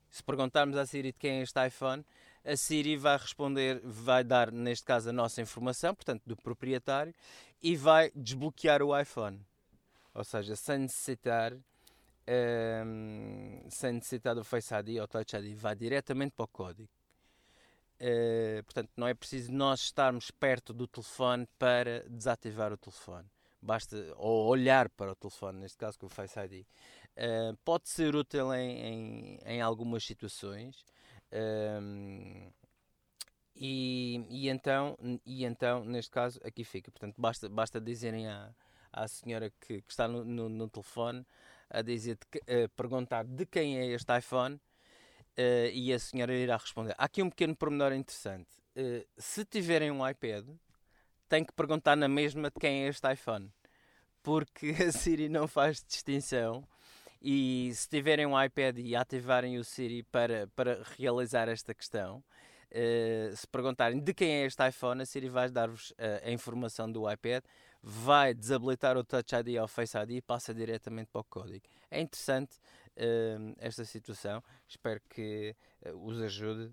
[0.09, 2.05] se perguntarmos à Siri de quem é este iPhone,
[2.43, 7.14] a Siri vai responder, vai dar, neste caso, a nossa informação, portanto, do proprietário,
[7.62, 9.39] e vai desbloquear o iPhone.
[10.14, 11.55] Ou seja, sem necessitar,
[12.32, 16.89] um, ehm, sem necessitar do Face ID ou Touch ID, vai diretamente para o código.
[17.99, 23.27] Uh, portanto, não é preciso nós estarmos perto do telefone para desativar o telefone.
[23.61, 26.65] Basta ou olhar para o telefone, neste caso com o Face ID.
[27.15, 30.84] Uh, pode ser útil em, em, em algumas situações.
[31.32, 32.51] Uh,
[33.55, 36.89] e, e, então, e então, neste caso, aqui fica.
[36.89, 38.51] Portanto, basta, basta dizerem à,
[38.91, 41.23] à senhora que, que está no, no, no, telefone
[41.72, 42.17] a dizer,
[42.76, 44.59] perguntar de quem é este iPhone
[45.38, 46.95] uh, e a senhora irá responder.
[46.97, 48.49] Há aqui um pequeno pormenor interessante.
[48.76, 50.45] Uh, se tiverem um iPad,
[51.28, 53.49] tem que perguntar na mesma de quem é este iPhone.
[54.22, 56.67] Porque a Siri não faz distinção.
[57.22, 62.17] E se tiverem um iPad e ativarem o Siri para, para realizar esta questão,
[62.72, 66.91] uh, se perguntarem de quem é este iPhone, a Siri vai dar-vos uh, a informação
[66.91, 67.43] do iPad,
[67.82, 71.65] vai desabilitar o Touch ID ou Face ID e passa diretamente para o código.
[71.89, 72.57] É interessante
[72.97, 75.55] uh, esta situação, espero que
[75.95, 76.71] os ajude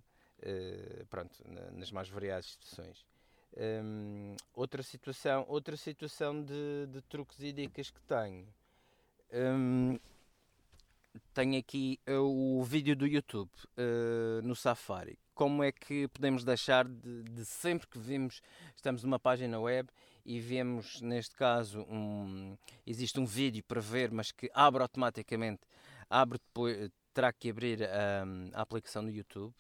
[1.11, 1.35] pronto,
[1.73, 3.05] nas mais variadas situações.
[3.57, 8.47] Um, outra situação, outra situação de, de, truques e dicas que tenho.
[9.33, 9.99] Um,
[11.35, 15.19] tenho aqui uh, o vídeo do YouTube uh, no Safari.
[15.35, 18.41] Como é que podemos deixar de, de, sempre que vimos,
[18.77, 19.89] estamos numa página web
[20.29, 22.55] e vemos, neste caso, um,
[22.87, 25.63] existe um vídeo para ver, mas que abre automaticamente,
[26.11, 29.55] abre depois, terá que abrir um, a aplicação do YouTube.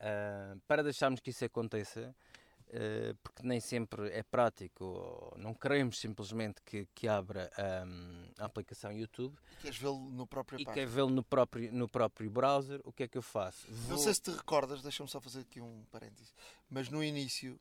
[0.00, 2.14] Uh, para deixarmos que isso aconteça,
[2.68, 7.50] Uh, porque nem sempre é prático, não queremos simplesmente que, que abra
[7.86, 9.34] um, a aplicação YouTube.
[9.52, 13.04] E queres vê-lo no próprio E quer vê-lo no próprio, no próprio browser, o que
[13.04, 13.66] é que eu faço?
[13.70, 13.96] Vou...
[13.96, 16.34] Não sei se te recordas, deixa-me só fazer aqui um parênteses,
[16.68, 17.58] mas no início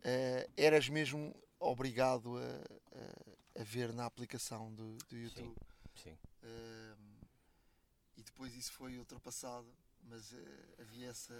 [0.00, 1.34] uh, eras mesmo
[1.64, 5.54] obrigado a, a, a, ver na aplicação do, do YouTube.
[5.94, 6.10] Sim.
[6.10, 6.18] sim.
[6.42, 6.96] Uh,
[8.16, 9.66] e depois isso foi ultrapassado,
[10.02, 10.34] mas
[10.78, 11.34] havia essa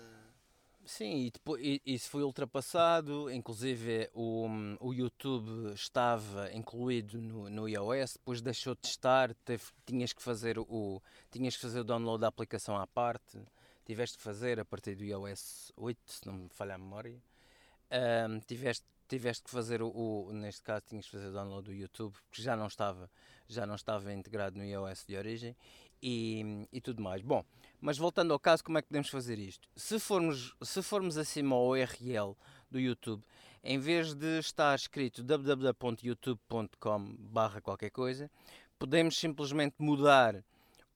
[0.87, 4.47] Sim, e depois, isso foi ultrapassado, inclusive o,
[4.81, 10.59] o YouTube estava incluído no, no iOS, depois deixou de estar, teve, tinhas, que fazer
[10.59, 13.41] o, tinhas que fazer o download da aplicação à parte,
[13.87, 17.19] tiveste que fazer a partir do iOS 8, se não me falha a memória,
[18.29, 21.73] um, tiveste, tiveste que fazer o, o, neste caso tinhas que fazer o download do
[21.73, 23.11] YouTube, porque já não estava,
[23.49, 25.57] já não estava integrado no iOS de origem,
[26.05, 27.23] e, e tudo mais.
[27.23, 27.43] Bom,
[27.81, 29.67] mas voltando ao caso, como é que podemos fazer isto?
[29.75, 32.37] Se formos, se formos acima ao URL
[32.71, 33.25] do YouTube,
[33.63, 38.31] em vez de estar escrito www.youtube.com barra qualquer coisa,
[38.79, 40.45] podemos simplesmente mudar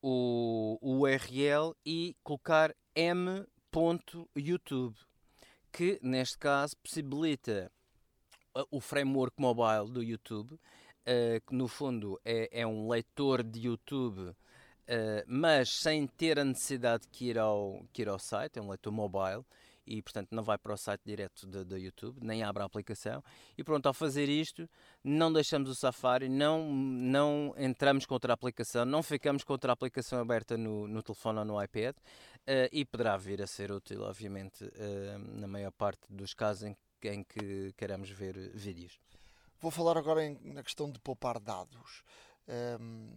[0.03, 4.95] o, o URL e colocar m.youtube,
[5.73, 7.73] que neste caso possibilita
[8.71, 14.35] o framework mobile do YouTube, uh, que no fundo é, é um leitor de YouTube
[14.89, 18.71] Uh, mas sem ter a necessidade de ir ao, que ir ao site, é um
[18.71, 19.45] leitor mobile
[19.87, 23.23] e portanto não vai para o site direto do YouTube, nem abre a aplicação.
[23.57, 24.69] E pronto, ao fazer isto,
[25.03, 30.21] não deixamos o Safari, não, não entramos contra a aplicação, não ficamos contra a aplicação
[30.21, 34.65] aberta no, no telefone ou no iPad uh, e poderá vir a ser útil, obviamente,
[34.65, 36.77] uh, na maior parte dos casos em,
[37.07, 38.99] em que queremos ver vídeos.
[39.61, 42.03] Vou falar agora em, na questão de poupar dados.
[42.81, 43.13] Um,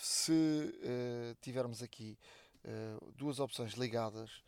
[0.00, 2.18] se uh, tivermos aqui
[2.64, 4.42] uh, duas opções ligadas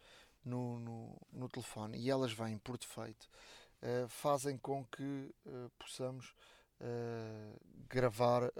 [0.45, 3.29] no, no, no, telefone e elas vêm por defeito,
[3.83, 5.35] uh, fazem com que
[5.79, 6.35] possamos
[7.89, 8.53] gravar,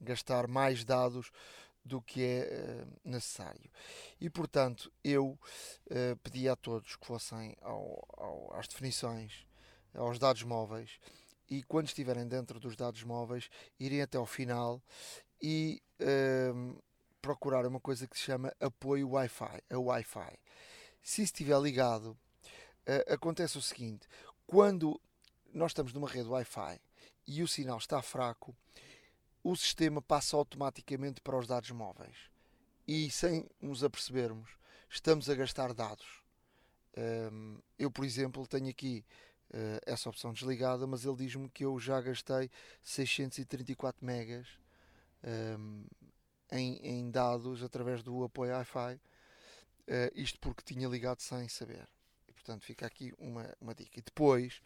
[0.00, 1.30] gastar mais dados
[1.86, 3.70] do que é necessário.
[4.20, 5.38] E portanto, eu
[6.22, 9.46] pedi a todos que fossem ao, ao, às definições,
[9.94, 10.98] aos dados móveis
[11.48, 14.82] e quando estiverem dentro dos dados móveis, irem até ao final
[15.40, 16.82] e uh,
[17.22, 20.38] procurar uma coisa que se chama apoio Wi-Fi, a Wi-Fi.
[21.02, 22.18] Se estiver ligado,
[22.88, 24.08] uh, acontece o seguinte:
[24.46, 25.00] quando
[25.52, 26.80] nós estamos numa rede Wi-Fi
[27.26, 28.54] e o sinal está fraco,
[29.50, 32.16] o sistema passa automaticamente para os dados móveis
[32.86, 34.50] e sem nos apercebermos,
[34.90, 36.22] estamos a gastar dados.
[37.78, 39.04] Eu, por exemplo, tenho aqui
[39.50, 42.50] uh, essa opção desligada, mas ele diz-me que eu já gastei
[42.82, 44.48] 634 megas
[46.50, 49.00] em, em, dados através do apoio Wi-Fi, uh,
[50.14, 51.86] isto porque tinha ligado sem saber.
[52.26, 53.98] E, portanto, fica aqui uma, uma dica.
[53.98, 54.60] E depois,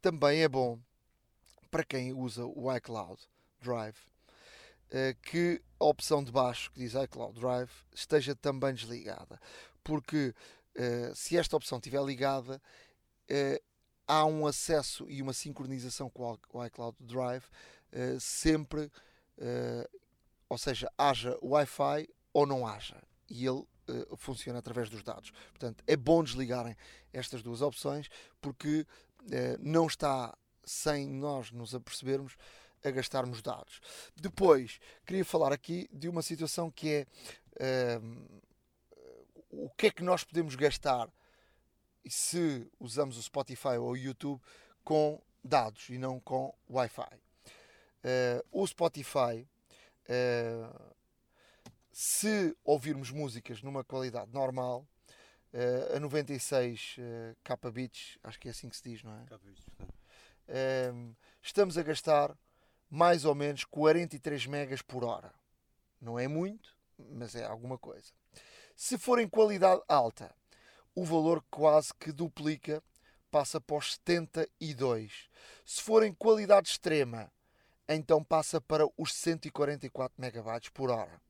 [0.00, 0.78] também é bom
[1.70, 3.20] para quem usa o iCloud
[3.60, 9.40] Drive uh, que a opção de baixo que diz iCloud Drive esteja também desligada,
[9.82, 10.34] porque
[10.76, 12.60] uh, se esta opção estiver ligada,
[14.08, 17.44] há um acesso e uma sincronização com o iCloud Drive
[18.18, 18.90] sempre
[20.48, 23.00] ou seja, haja Wi-Fi ou não haja.
[23.28, 23.64] E ele
[24.16, 25.30] funciona através dos dados.
[25.50, 26.76] Portanto, é bom desligarem
[27.12, 28.08] estas duas opções
[28.40, 28.84] porque
[29.60, 32.36] não está, sem nós nos apercebermos,
[32.84, 33.80] a gastarmos dados.
[34.16, 37.06] Depois, queria falar aqui de uma situação que
[37.58, 38.00] é
[39.50, 41.08] o que é que nós podemos gastar
[42.08, 44.40] se usamos o Spotify ou o YouTube
[44.84, 47.16] com dados e não com Wi-Fi.
[48.02, 49.46] Uh, o Spotify,
[50.08, 50.94] uh,
[51.92, 54.86] se ouvirmos músicas numa qualidade normal,
[55.52, 59.26] uh, a 96 uh, kbits, acho que é assim que se diz, não é?
[60.48, 61.12] ehm,
[61.42, 62.34] estamos a gastar
[62.90, 65.32] mais ou menos 43 megas por hora.
[66.00, 68.12] Não é muito, mas é alguma coisa.
[68.74, 70.34] Se for em qualidade alta,
[70.94, 72.82] o valor quase que duplica,
[73.30, 75.30] passa para os 72.
[75.64, 77.30] Se for em qualidade extrema,
[77.88, 81.20] então passa para os 144 megabytes por hora.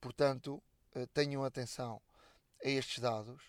[0.00, 0.62] Portanto,
[0.94, 2.00] eh, tenham atenção
[2.62, 3.42] a estes dados,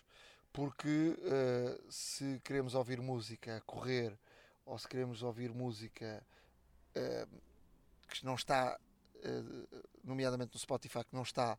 [0.52, 4.16] porque uh, se queremos ouvir música a correr
[4.64, 6.24] ou se queremos ouvir música
[6.96, 7.40] uh,
[8.08, 8.78] que não está,
[9.16, 11.58] uh, nomeadamente no Spotify, que não está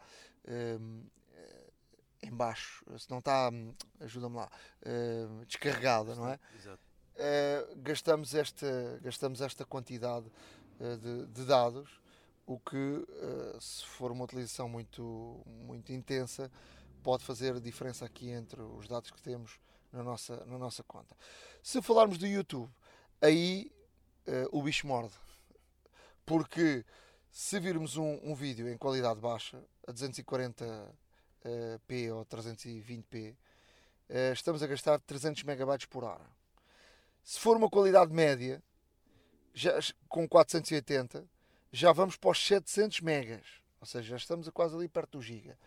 [2.21, 3.49] em baixo, se não está,
[3.99, 4.49] ajuda-me lá,
[5.47, 6.39] descarregada, não é?
[6.55, 6.79] Exato.
[7.77, 10.31] gastamos, esta, gastamos esta quantidade
[11.01, 11.99] de, de dados
[12.45, 13.07] o que,
[13.59, 16.51] se for uma utilização muito, muito intensa,
[17.01, 19.59] pode fazer a diferença aqui entre os dados que temos
[19.91, 21.15] na nossa, na nossa conta.
[21.61, 22.71] Se falarmos do YouTube,
[23.21, 23.71] aí
[24.27, 25.13] uh, o bicho morde.
[26.25, 26.83] Porque
[27.31, 34.63] se virmos um, um vídeo em qualidade baixa, a 240p uh, ou 320p, uh, estamos
[34.63, 36.25] a gastar 300 megabytes por hora.
[37.23, 38.61] Se for uma qualidade média,
[39.53, 39.71] já,
[40.07, 41.25] com 480,
[41.71, 43.45] já vamos para os 700 megas.
[43.79, 45.57] Ou seja, já estamos a quase ali perto do giga.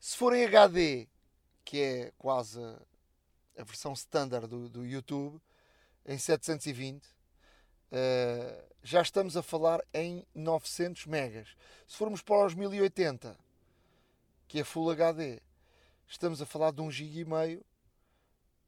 [0.00, 1.08] Se for em HD,
[1.64, 2.60] que é quase
[3.56, 5.40] a versão standard do, do, YouTube,
[6.06, 7.04] em 720,
[7.90, 11.48] eh, já estamos a falar em 900 megas.
[11.86, 13.36] Se formos para os 1080,
[14.46, 15.40] que é Full HD,
[16.06, 17.62] estamos a falar de 1 GB.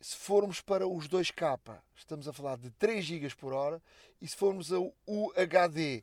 [0.00, 3.82] Se formos para os 2K, estamos a falar de 3 GB por hora.
[4.20, 6.02] E se formos ao UHD,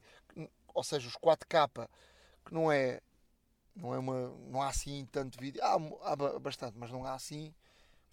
[0.74, 1.88] ou seja, os 4K,
[2.45, 3.01] que não é,
[3.76, 5.74] não é uma, não há assim tanto vídeo, há,
[6.11, 7.53] há bastante, mas não há assim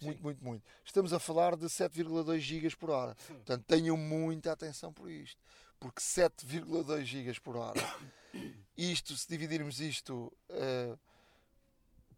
[0.01, 0.23] muito, Sim.
[0.23, 0.63] muito, muito.
[0.83, 3.15] Estamos a falar de 7,2 GB por hora.
[3.27, 5.41] Portanto, tenham muita atenção por isto,
[5.79, 7.79] porque 7,2 GB por hora,
[8.77, 10.99] isto, se dividirmos isto uh,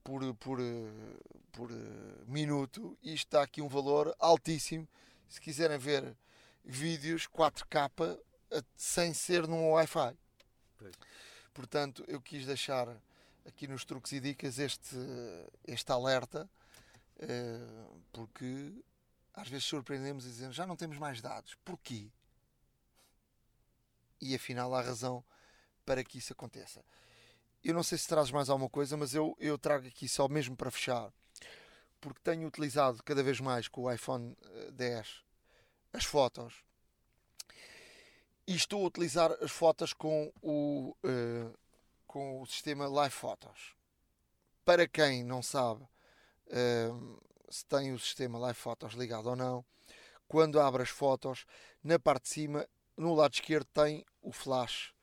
[0.03, 4.87] por, por, uh, por uh, minuto, isto está aqui um valor altíssimo.
[5.27, 6.15] Se quiserem ver
[6.63, 8.17] vídeos 4K
[8.75, 10.17] sem ser num Wi-Fi.
[11.53, 12.87] Portanto, eu quis deixar
[13.45, 14.95] aqui nos truques e dicas este,
[15.65, 16.49] este alerta,
[18.11, 18.73] porque
[19.33, 21.55] às vezes surpreendemos e dizemos já não temos mais dados.
[21.63, 22.11] Porquê?
[24.19, 25.23] E afinal há razão
[25.85, 26.83] para que isso aconteça.
[27.63, 30.55] Eu não sei se trazes mais alguma coisa, mas eu, eu trago aqui só mesmo
[30.55, 31.11] para fechar,
[31.99, 34.35] porque tenho utilizado cada vez mais com o iPhone
[34.73, 35.27] 10 eh,
[35.93, 36.63] as fotos
[38.47, 41.57] e estou a utilizar as fotos com o, uh,
[42.05, 43.75] com o sistema Live Photos.
[44.63, 45.85] Para quem não sabe
[47.49, 49.65] se tem o sistema Live Photos ligado ou não,
[50.27, 51.45] quando abre as fotos,
[51.83, 52.67] na parte de cima,
[52.97, 54.93] no lado esquerdo, tem o flash.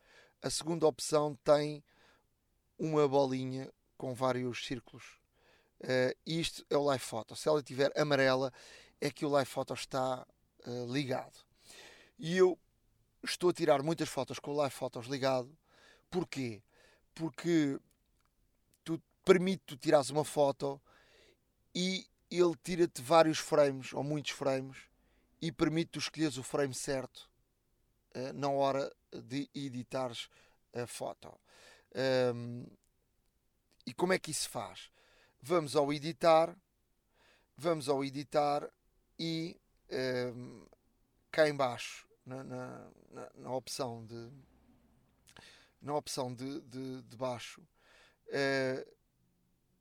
[0.43, 1.83] A segunda opção tem
[2.79, 5.05] uma bolinha com vários círculos.
[5.81, 7.35] Uh, isto é o Live Photo.
[7.35, 8.53] Se ela tiver amarela,
[9.01, 10.27] é que o Live Photo está
[10.67, 11.39] uh, ligado.
[12.19, 12.59] E eu
[13.23, 15.57] estou a tirar muitas fotos com o Live Photos ligado.
[16.11, 16.63] Porquê?
[17.15, 17.79] Porque
[18.85, 20.81] tu permite tirares uma foto
[21.75, 24.77] e ele tira-te vários frames ou muitos frames
[25.41, 27.29] e permite-te escolheres o frame certo
[28.15, 30.29] uh, na hora de editares
[30.73, 31.33] a foto.
[32.35, 32.67] Um,
[33.87, 34.91] e como é que isso faz?
[35.41, 36.57] Vamos ao editar,
[37.57, 38.69] vamos ao editar
[39.19, 39.61] e
[40.35, 40.67] um,
[41.31, 42.91] cá embaixo na, na,
[43.35, 44.31] na opção de
[45.81, 48.95] na opção de, de, de baixo uh,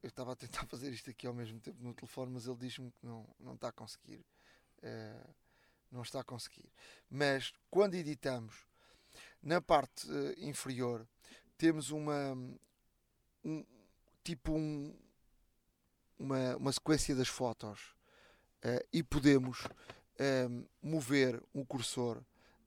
[0.04, 2.92] eu estava a tentar fazer isto aqui ao mesmo tempo no telefone mas ele diz-me
[2.92, 4.24] que não, não está a conseguir
[4.84, 5.34] uh,
[5.92, 6.72] não está a conseguir.
[7.10, 8.66] Mas quando editamos
[9.42, 11.08] na parte uh, inferior
[11.58, 12.34] temos uma
[13.46, 13.66] um,
[14.24, 14.94] tipo um,
[16.18, 17.96] uma, uma sequência das fotos
[18.94, 19.68] e podemos
[20.82, 22.24] mover o cursor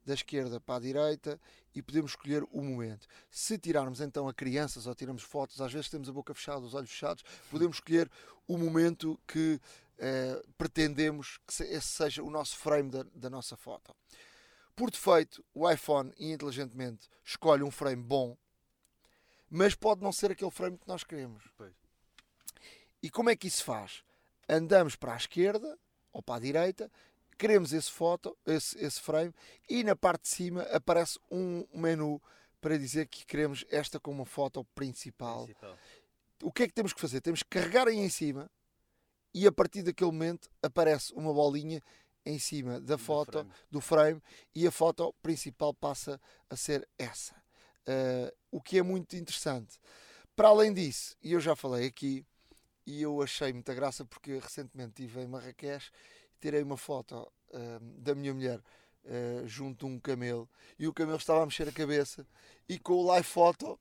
[0.06, 1.38] da esquerda para a direita
[1.74, 3.06] e podemos escolher o momento.
[3.28, 6.74] Se tirarmos então a crianças ou tiramos fotos, às vezes temos a boca fechada, os
[6.74, 8.08] olhos fechados, podemos escolher
[8.46, 9.60] o momento que
[9.98, 13.94] eh, pretendemos que esse seja o nosso frame da, da nossa foto.
[14.76, 18.36] Por defeito, o iPhone inteligentemente escolhe um frame bom,
[19.50, 21.42] mas pode não ser aquele frame que nós queremos.
[21.56, 21.74] Pois.
[23.02, 24.04] E como é que isso faz?
[24.48, 25.76] Andamos para a esquerda
[26.12, 26.90] ou para a direita
[27.38, 29.32] queremos esse foto, esse, esse frame,
[29.68, 32.20] e na parte de cima aparece um menu
[32.60, 35.44] para dizer que queremos esta como foto principal.
[35.44, 35.78] principal.
[36.42, 37.20] O que é que temos que fazer?
[37.20, 38.50] Temos que carregar aí em cima
[39.32, 41.82] e a partir daquele momento aparece uma bolinha
[42.24, 43.52] em cima da foto, frame.
[43.70, 44.22] do frame,
[44.54, 46.20] e a foto principal passa
[46.50, 47.34] a ser essa.
[47.86, 49.78] Uh, o que é muito interessante.
[50.34, 52.26] Para além disso, e eu já falei aqui,
[52.84, 55.90] e eu achei muita graça porque recentemente estive em Marrakech
[56.40, 57.16] tirei uma foto
[57.50, 61.68] uh, da minha mulher uh, junto a um camelo e o camelo estava a mexer
[61.68, 62.26] a cabeça
[62.68, 63.78] e com o live photo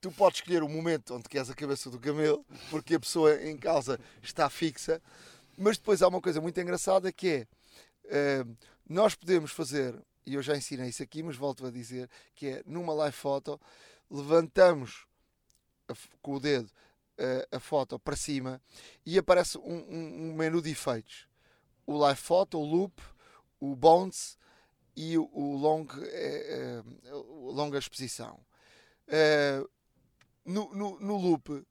[0.00, 3.56] tu podes escolher o momento onde queres a cabeça do camelo porque a pessoa em
[3.56, 5.02] causa está fixa
[5.56, 7.46] mas depois há uma coisa muito engraçada que
[8.04, 8.56] é uh,
[8.88, 9.94] nós podemos fazer
[10.24, 13.60] e eu já ensinei isso aqui mas volto a dizer que é numa live photo
[14.10, 15.06] levantamos
[15.88, 16.70] a, com o dedo
[17.18, 18.60] a, a foto para cima
[19.04, 21.26] e aparece um, um, um, menu de efeitos.
[21.86, 23.00] O live photo, o loop,
[23.60, 24.36] o bounce
[24.96, 28.40] e o, o long, é, é, longa exposição.
[29.06, 29.62] É,
[30.44, 31.64] no, no, no, loop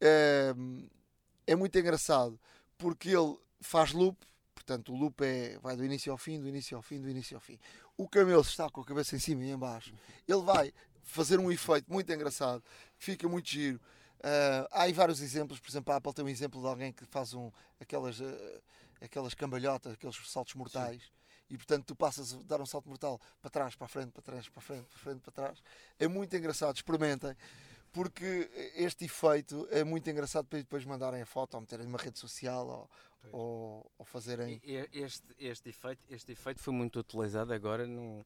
[0.00, 2.40] é muito engraçado
[2.78, 4.16] porque ele faz loop,
[4.54, 7.36] portanto o loop é, vai do início ao fim, do início ao fim, do início
[7.36, 7.58] ao fim.
[7.96, 9.94] O camelo está com a cabeça em cima e em baixo.
[10.26, 10.72] Ele vai
[11.02, 12.62] fazer um efeito muito engraçado,
[12.96, 13.80] fica muito giro.
[14.20, 17.04] Uh, há aí vários exemplos, por exemplo, a Apple tem um exemplo de alguém que
[17.04, 18.62] faz um, aquelas, uh,
[19.04, 21.02] aquelas cambalhotas, aqueles saltos mortais.
[21.02, 21.08] Sim.
[21.50, 24.22] E portanto tu passas a dar um salto mortal para trás, para a frente, para
[24.22, 25.62] trás, para a frente, para a frente, para trás.
[25.98, 27.36] É muito engraçado, experimentem,
[27.92, 32.18] porque este efeito é muito engraçado para depois mandarem a foto ou meterem numa rede
[32.18, 32.90] social ou,
[33.30, 34.60] ou, ou, fazerem.
[34.64, 38.24] Este, este, efeito, este efeito foi muito utilizado agora num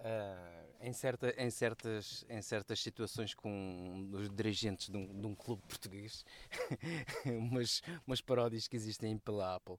[0.00, 5.34] Uh, em, certa, em, certas, em certas situações com os dirigentes de um, de um
[5.34, 6.24] clube português,
[7.26, 9.76] umas, umas paródias que existem pela Apple.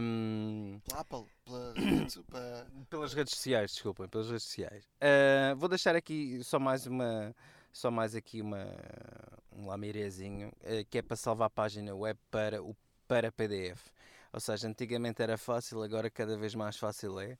[0.00, 1.26] Um, pela Apple?
[1.44, 1.74] Pela,
[2.30, 2.66] pela...
[2.88, 4.84] Pelas redes sociais, desculpem, pelas redes sociais.
[4.96, 7.34] Uh, vou deixar aqui só mais uma.
[7.70, 8.66] Só mais aqui uma,
[9.52, 12.74] um lamirezinho uh, que é para salvar a página web para o
[13.06, 13.90] para PDF.
[14.32, 17.38] Ou seja, antigamente era fácil, agora cada vez mais fácil é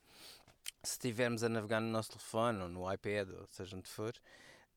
[0.83, 4.15] se estivermos a navegar no nosso telefone ou no iPad, ou seja onde for,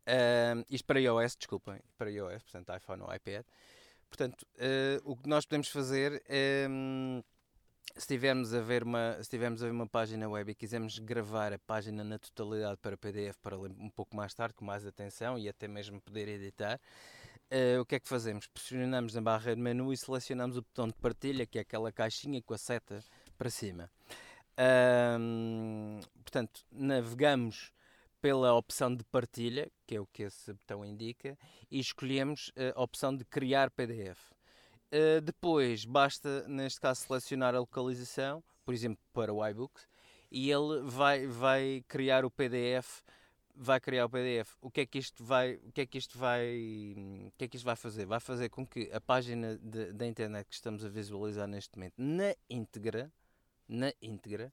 [0.07, 3.45] uh, isto para iOS, desculpem, para iOS, portanto iPhone ou iPad.
[4.09, 7.23] Portanto, uh, o que nós podemos fazer é, um,
[7.93, 11.53] se estivermos a ver uma, se tivermos a ver uma página web e quisermos gravar
[11.53, 15.47] a página na totalidade para PDF para um pouco mais tarde, com mais atenção e
[15.47, 16.79] até mesmo poder editar,
[17.51, 18.47] uh, o que é que fazemos?
[18.47, 22.41] Pressionamos na barra de menu e selecionamos o botão de partilha, que é aquela caixinha
[22.41, 22.99] com a seta
[23.37, 23.89] para cima
[26.23, 27.71] portanto, navegamos
[28.21, 31.37] pela opção de partilha, que é o que esse botão indica,
[31.69, 34.31] e escolhemos a opção de criar PDF.
[34.93, 39.87] Uh, ah, depois, basta, neste caso, selecionar a localização, por exemplo, para o iBooks,
[40.29, 43.01] e ele vai, vai criar o PDF
[43.55, 44.55] vai criar o PDF.
[44.61, 46.55] O que é que isto vai, o que é que isto vai,
[47.27, 48.05] o que é que isto vai fazer?
[48.05, 49.57] Vai fazer com que a página
[49.93, 53.11] da internet que estamos a visualizar neste momento na íntegra
[53.71, 54.51] na íntegra,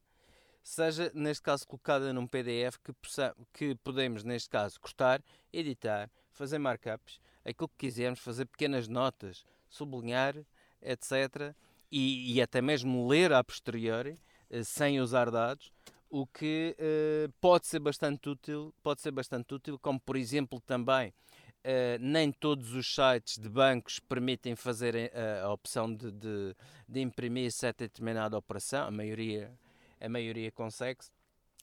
[0.62, 6.58] seja neste caso colocada num PDF que, possa, que podemos, neste caso, cortar, editar, fazer
[6.58, 10.36] markups, aquilo que quisermos, fazer pequenas notas, sublinhar,
[10.80, 11.54] etc.
[11.90, 14.18] E, e até mesmo ler a posteriori,
[14.50, 15.72] eh, sem usar dados,
[16.10, 21.12] o que uh, pode ser bastante útil, pode ser bastante útil, como por exemplo também
[21.68, 26.56] Uh, nem todos os sites de bancos permitem fazer a, eh, a opção de, de,
[26.88, 29.52] de, imprimir certa determinada operação, a maioria,
[30.00, 31.00] a maioria consegue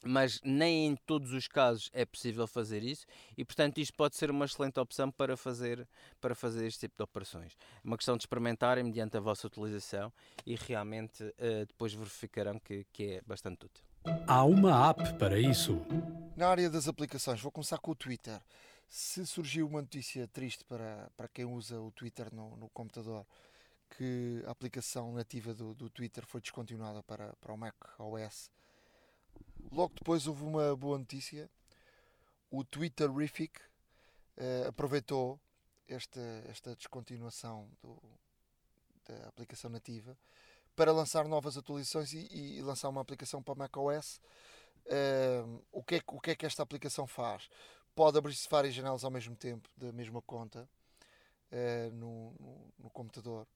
[0.05, 4.29] mas nem em todos os casos é possível fazer isso e portanto isto pode ser
[4.29, 5.87] uma excelente opção para fazer
[6.21, 7.57] para fazer este tipo de operações.
[7.83, 10.13] É uma questão de experimentarem mediante a vossa utilização
[10.45, 13.83] e realmente uh, depois verificarão que, que é bastante útil.
[14.27, 15.81] Há uma app para isso.
[16.37, 18.39] Na área das aplicações vou começar com o Twitter
[18.95, 23.28] se surgiu uma notícia triste para, para quem usa o Twitter no, no computador,
[23.89, 28.49] que a aplicação nativa do, do Twitter foi descontinuada para, para o Mac OS,
[29.70, 31.49] logo depois houve uma boa notícia.
[32.49, 33.59] O Twitterific
[34.37, 35.37] eh, aproveitou
[35.89, 38.01] esta, esta descontinuação do,
[39.09, 40.17] da aplicação nativa
[40.74, 44.21] para lançar novas atualizações e, e lançar uma aplicação para o macOS.
[44.86, 47.49] Uh, o, que é, o que é que esta aplicação faz?
[47.96, 50.67] Pode abrir-se várias janelas ao mesmo tempo da mesma conta
[51.51, 53.47] uh, no, no, no, computador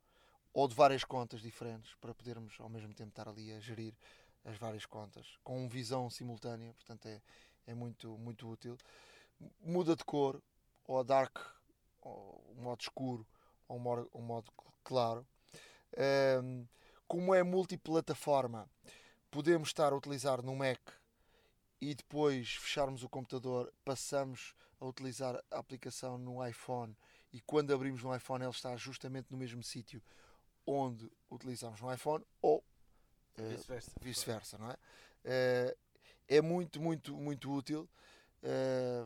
[0.53, 3.94] ou de várias contas diferentes para podermos ao mesmo tempo estar ali a gerir
[4.45, 7.22] as várias contas com visão simultânea, portanto é,
[7.68, 8.78] é muito, muito útil.
[9.60, 10.41] Muda de cor,
[10.86, 11.38] ou dark,
[12.02, 13.28] ou modo escuro,
[13.68, 14.52] ou modo, modo
[14.84, 15.28] claro.
[15.98, 16.68] Um, ehm,
[17.07, 18.70] como é multiplataforma,
[19.30, 20.80] podemos estar a utilizar no Mac
[21.81, 26.95] e depois fecharmos o computador, passamos a utilizar a aplicação no iPhone
[27.31, 30.01] e quando abrimos no iPhone ele está justamente no mesmo sítio
[30.65, 32.64] onde utilizamos no iPhone ou
[33.38, 33.91] eh, Vice-versa.
[34.01, 34.77] vice-versa, não é?
[35.23, 35.77] Eh,
[36.27, 37.89] é muito, muito, muito útil
[38.43, 39.06] eh,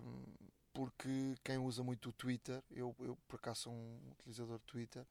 [0.74, 5.06] porque quem usa muito o Twitter, eu, eu por acaso sou um utilizador de Twitter,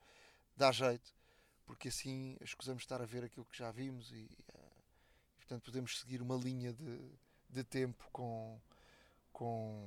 [0.56, 1.14] dá jeito,
[1.64, 6.20] porque assim escusamos estar a ver aquilo que já vimos e, e, portanto podemos seguir
[6.20, 6.98] uma linha de,
[7.52, 8.58] de tempo com,
[9.32, 9.86] com,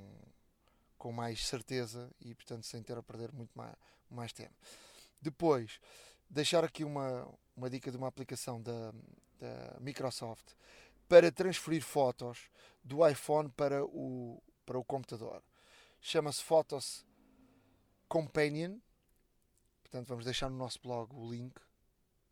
[0.97, 3.75] com mais certeza e portanto sem ter a perder muito mais,
[4.09, 4.55] mais tempo.
[5.21, 5.79] Depois,
[6.29, 8.91] deixar aqui uma, uma dica de uma aplicação da,
[9.39, 10.53] da Microsoft
[11.07, 12.49] para transferir fotos
[12.83, 15.41] do iPhone para o, para o computador.
[15.99, 17.03] Chama-se Photos
[18.07, 18.77] Companion.
[19.81, 21.59] Portanto, vamos deixar no nosso blog o link,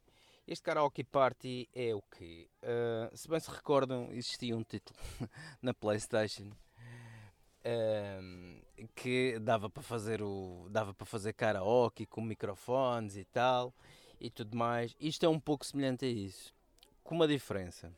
[0.47, 2.49] Este Karaoke Party é o quê?
[2.63, 4.99] Ah, se bem se recordam, existia um título
[5.61, 6.49] na PlayStation
[7.63, 8.59] ahm,
[8.95, 13.73] que dava para fazer o dava para fazer karaoke com microfones e tal
[14.19, 14.95] e tudo mais.
[14.99, 16.53] Isto é um pouco semelhante a isso,
[17.03, 17.93] com uma diferença.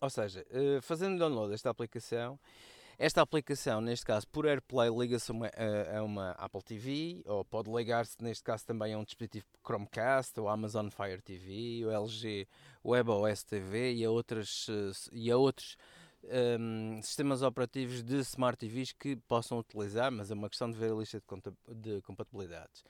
[0.00, 2.38] Ou seja, eh, fazendo download desta aplicação,
[2.98, 5.46] esta aplicação, neste caso, por AirPlay, liga-se a uma,
[5.96, 10.48] a- uma Apple TV, ou pode ligar-se, neste caso, também a um dispositivo Chromecast, ou
[10.48, 12.48] Amazon Fire TV, o LG
[12.84, 15.76] WebOS TV e a, outras, eh, e a outros
[16.58, 20.90] hum, sistemas operativos de Smart TVs que possam utilizar, mas é uma questão de ver
[20.92, 21.22] a lista
[21.74, 22.82] de, de compatibilidades.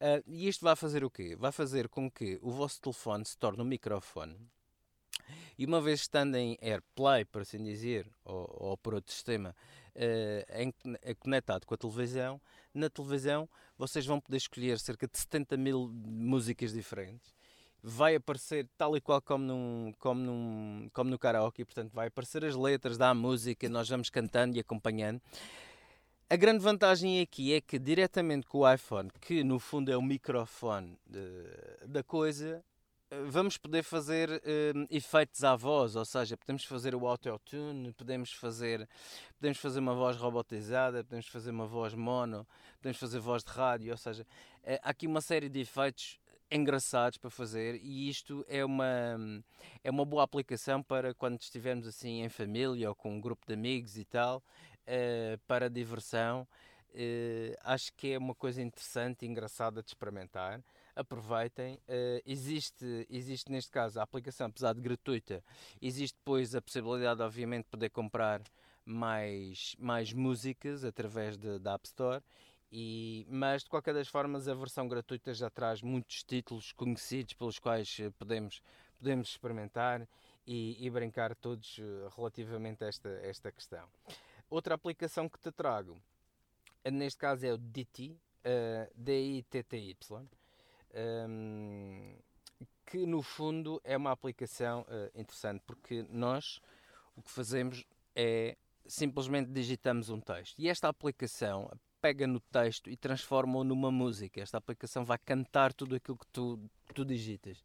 [0.00, 1.36] Ah, e isto vai fazer o quê?
[1.36, 4.36] Vai fazer com que o vosso telefone se torne um microfone
[5.58, 9.54] e uma vez estando em AirPlay, por assim dizer, ou, ou por outro sistema,
[9.94, 12.40] eh, em- eh, conectado com a televisão,
[12.72, 17.34] na televisão vocês vão poder escolher cerca de 70 mil músicas diferentes.
[17.82, 22.44] Vai aparecer tal e qual como, num, como, num, como no karaoke, portanto, vai aparecer
[22.44, 25.20] as letras da música, nós vamos cantando e acompanhando.
[26.28, 30.02] A grande vantagem aqui é que, diretamente com o iPhone, que no fundo é o
[30.02, 32.69] microfone de- da coisa, eh,
[33.28, 38.88] vamos poder fazer eh, efeitos à voz, ou seja, podemos fazer o auto-tune, podemos fazer,
[39.36, 42.46] podemos fazer uma voz robotizada, podemos fazer uma voz mono,
[42.76, 44.26] podemos fazer voz de rádio, ou seja,
[44.62, 46.20] eh, há aqui uma série de efeitos
[46.50, 49.16] engraçados para fazer e isto é uma,
[49.84, 53.54] é uma boa aplicação para quando estivermos assim em família ou com um grupo de
[53.54, 54.42] amigos e tal,
[54.86, 56.46] eh, para diversão.
[56.94, 60.60] Eh, acho que é uma coisa interessante e engraçada de experimentar
[60.94, 61.80] aproveitem.
[61.88, 65.42] Eh, existe, existe neste caso a aplicação, apesar de gratuita,
[65.80, 68.42] existe depois a possibilidade, obviamente, de poder comprar
[68.84, 72.22] mais, mais músicas através de- da App Store.
[72.72, 77.58] E, mas de qualquer das formas a versão gratuita já traz muitos títulos conhecidos pelos
[77.58, 78.62] quais eh, podemos,
[78.96, 80.06] podemos experimentar
[80.46, 83.88] e, e brincar todos eh, relativamente a esta, esta questão.
[84.48, 86.00] Outra aplicação que te trago,
[86.84, 89.96] neste caso é o Ditty, eh, D-I-T-T-Y,
[91.28, 92.16] hum,
[92.86, 96.60] que no fundo é uma aplicação eh, interessante porque nós
[97.16, 97.84] o que fazemos
[98.14, 98.56] é
[98.86, 104.40] simplesmente digitamos um texto e esta aplicação pega no texto e transforma-o numa música.
[104.40, 106.58] Esta aplicação vai cantar tudo aquilo que tu,
[106.94, 107.62] tu digitas.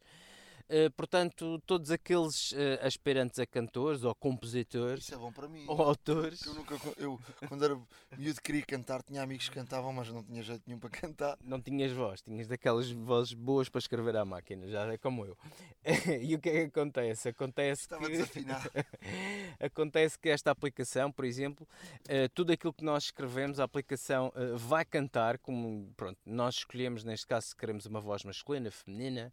[0.67, 5.63] Eh, portanto, todos aqueles eh, aspirantes a cantores ou compositores é mim.
[5.67, 7.79] ou autores Eu nunca, eu, quando era
[8.17, 11.37] miúdo queria cantar, tinha amigos que cantavam, mas não tinha jeito nenhum para cantar.
[11.43, 15.37] não tinhas voz, tinhas daquelas vozes boas para escrever à máquina, já é como eu.
[16.21, 17.29] e o que é que acontece?
[17.29, 18.71] Acontece Estava que, desafinado.
[19.59, 21.67] acontece que esta aplicação, por exemplo,
[22.07, 27.27] eh, tudo aquilo que nós escrevemos, a aplicação vai cantar, como pronto, nós escolhemos neste
[27.27, 29.31] caso se queremos uma voz masculina, feminina,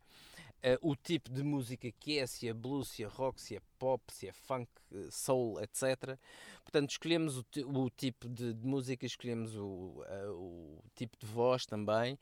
[0.65, 3.61] uh, o tipo de música que é, se é blues, se é rock, se é
[3.79, 6.19] pop, se é funk, uh, soul, etc.
[6.63, 11.67] Portanto, escolhemos o, o tipo de, de, música, escolhemos o, uh, o tipo de voz
[11.67, 12.19] também.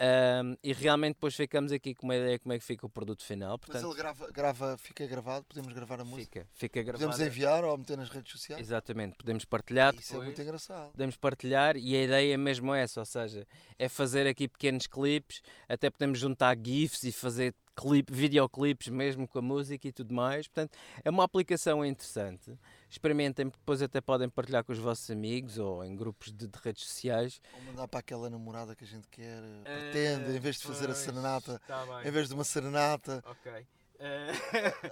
[0.00, 3.22] Um, e realmente depois ficamos aqui com uma ideia como é que fica o produto
[3.22, 3.58] final.
[3.58, 6.40] Portanto, Mas ele grava, grava, fica gravado, podemos gravar a música?
[6.54, 7.10] Fica, fica gravado.
[7.10, 8.60] Podemos enviar ou meter nas redes sociais?
[8.60, 9.94] Exatamente, podemos partilhar.
[9.94, 10.90] Isso depois, é muito engraçado.
[10.92, 13.46] Podemos partilhar e a ideia é mesmo essa, ou seja,
[13.78, 19.38] é fazer aqui pequenos clipes, até podemos juntar GIFs e fazer clipe, videoclipes mesmo com
[19.38, 20.46] a música e tudo mais.
[20.48, 22.56] Portanto, é uma aplicação interessante.
[22.88, 26.84] Experimentem, depois até podem partilhar com os vossos amigos ou em grupos de, de redes
[26.84, 27.40] sociais.
[27.54, 30.86] Ou mandar para aquela namorada que a gente quer, uh, pretende, em vez de fazer
[30.86, 33.22] pois, a serenata, tá em vez de uma serenata.
[33.26, 33.66] Ok.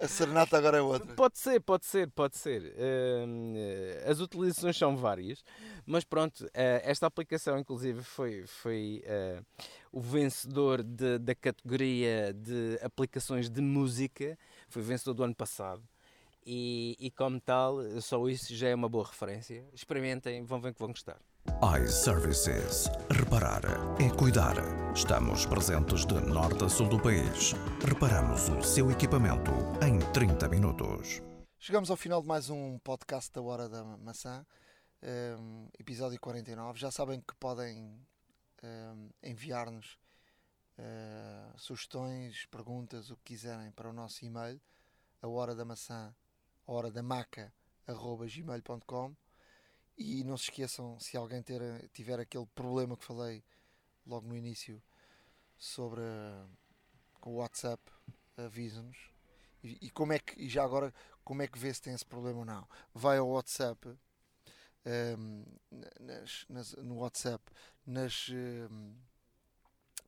[0.00, 1.14] A serenata agora é outra.
[1.14, 2.62] Pode ser, pode ser, pode ser.
[2.62, 5.42] Uh, as utilizações são várias,
[5.84, 9.44] mas pronto, uh, esta aplicação inclusive foi, foi uh,
[9.90, 14.38] o vencedor de, da categoria de aplicações de música,
[14.68, 15.82] foi vencedor do ano passado.
[16.46, 19.64] E, e como tal, só isso já é uma boa referência.
[19.74, 21.20] Experimentem, vão ver que vão gostar
[21.60, 22.88] iServices.
[23.10, 23.62] Reparar
[24.00, 24.56] é cuidar.
[24.94, 27.52] Estamos presentes de norte a sul do país.
[27.86, 29.50] Reparamos o seu equipamento
[29.84, 31.22] em 30 minutos.
[31.58, 34.46] Chegamos ao final de mais um podcast da Hora da Maçã,
[35.02, 36.78] ehm, episódio 49.
[36.78, 38.00] Já sabem que podem
[38.62, 39.98] ehm, enviar-nos
[40.78, 44.60] uh, sugestões, perguntas, o que quiserem para o nosso e-mail,
[45.20, 46.14] a hora da maçã,
[46.66, 47.52] hora da maca,
[47.86, 49.14] arroba gmail.com
[50.00, 51.60] e não se esqueçam, se alguém ter,
[51.92, 53.44] tiver aquele problema que falei
[54.06, 54.82] logo no início
[55.58, 56.00] sobre
[57.20, 57.82] com o WhatsApp,
[58.34, 58.96] avisa-nos.
[59.62, 62.06] E, e, como é que, e já agora, como é que vê se tem esse
[62.06, 62.66] problema ou não?
[62.94, 63.94] Vai ao WhatsApp, um,
[64.86, 65.44] ehm,
[66.00, 67.44] nas, nas, no WhatsApp,
[67.84, 68.94] nas, um, ehm,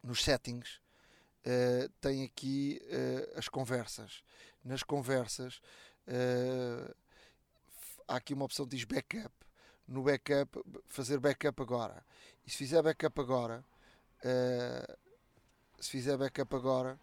[0.02, 0.80] nos settings,
[1.46, 4.24] uh, tem aqui uh, as conversas.
[4.64, 5.60] Nas conversas,
[6.08, 6.94] uh,
[8.08, 9.42] há aqui uma opção que diz backup
[9.92, 12.04] no backup, fazer backup agora.
[12.46, 13.64] E se fizer backup agora,
[14.24, 14.96] uh,
[15.78, 16.98] se fizer backup agora,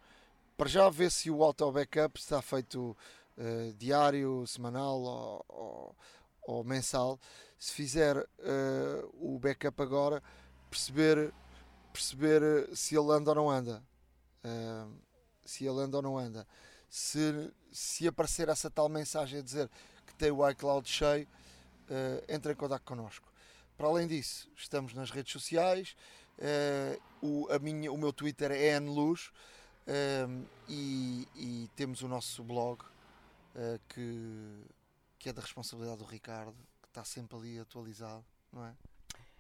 [0.58, 2.98] para já ver se o auto backup está feito
[3.38, 5.96] uh, diário, semanal ou, ou,
[6.44, 7.20] ou, mensal.
[7.58, 10.22] Se fizer uh, o backup agora,
[10.70, 11.34] perceber,
[11.94, 13.84] perceber se ele anda ou não anda.
[15.46, 16.48] se ele anda ou não anda.
[16.90, 19.70] Se, se aparecer essa tal mensagem a dizer
[20.08, 21.28] que tem o iCloud cheio,
[21.90, 23.32] uh, entre em contato connosco.
[23.78, 25.96] Para além disso, estamos nas redes sociais,
[26.38, 29.32] uh, o, a minha, o meu Twitter é nluz
[29.88, 34.64] uh, e, e, temos o nosso blog uh, que,
[35.18, 38.74] que é da responsabilidade do Ricardo, que está sempre ali atualizado, não é?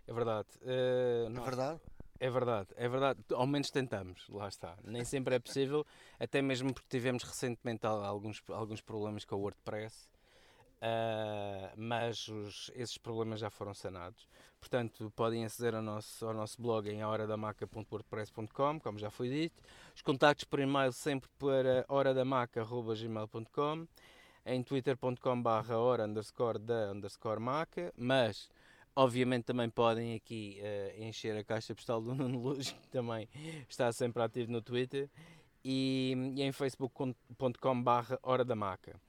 [0.07, 0.47] É verdade.
[0.63, 1.81] é verdade?
[2.21, 3.19] É verdade, é verdade.
[3.33, 4.77] Ao menos tentamos, lá está.
[4.83, 5.85] Nem sempre é possível,
[6.19, 10.09] até mesmo porque tivemos recentemente alguns, alguns problemas com o WordPress
[10.81, 14.25] Uh, mas os, esses problemas já foram sanados.
[14.59, 19.61] Portanto, podem aceder ao nosso, ao nosso blog em horadamaca.wordpress.com, como já foi dito.
[19.95, 23.87] Os contactos por e-mail sempre para horadamaca.gmail.com
[24.45, 28.49] em twitter.com barra hora underscore da underscore maca, mas
[28.95, 33.27] obviamente também podem aqui uh, encher a caixa postal do Nuno Luz, que também
[33.67, 35.09] está sempre ativo no Twitter,
[35.63, 38.99] e, e em facebook.com barra hora da maca.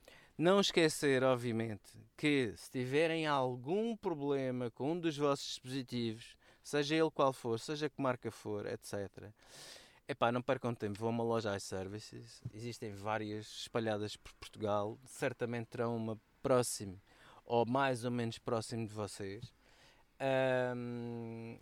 [0.40, 1.82] Não esquecer, obviamente,
[2.16, 7.90] que se tiverem algum problema com um dos vossos dispositivos, seja ele qual for, seja
[7.90, 9.30] que marca for, etc.
[10.08, 15.66] Epá, não percam tempo, vão a uma loja iServices, existem várias espalhadas por Portugal, certamente
[15.66, 16.98] terão uma próximo
[17.44, 19.52] ou mais ou menos próximo de vocês.
[20.74, 21.58] Um,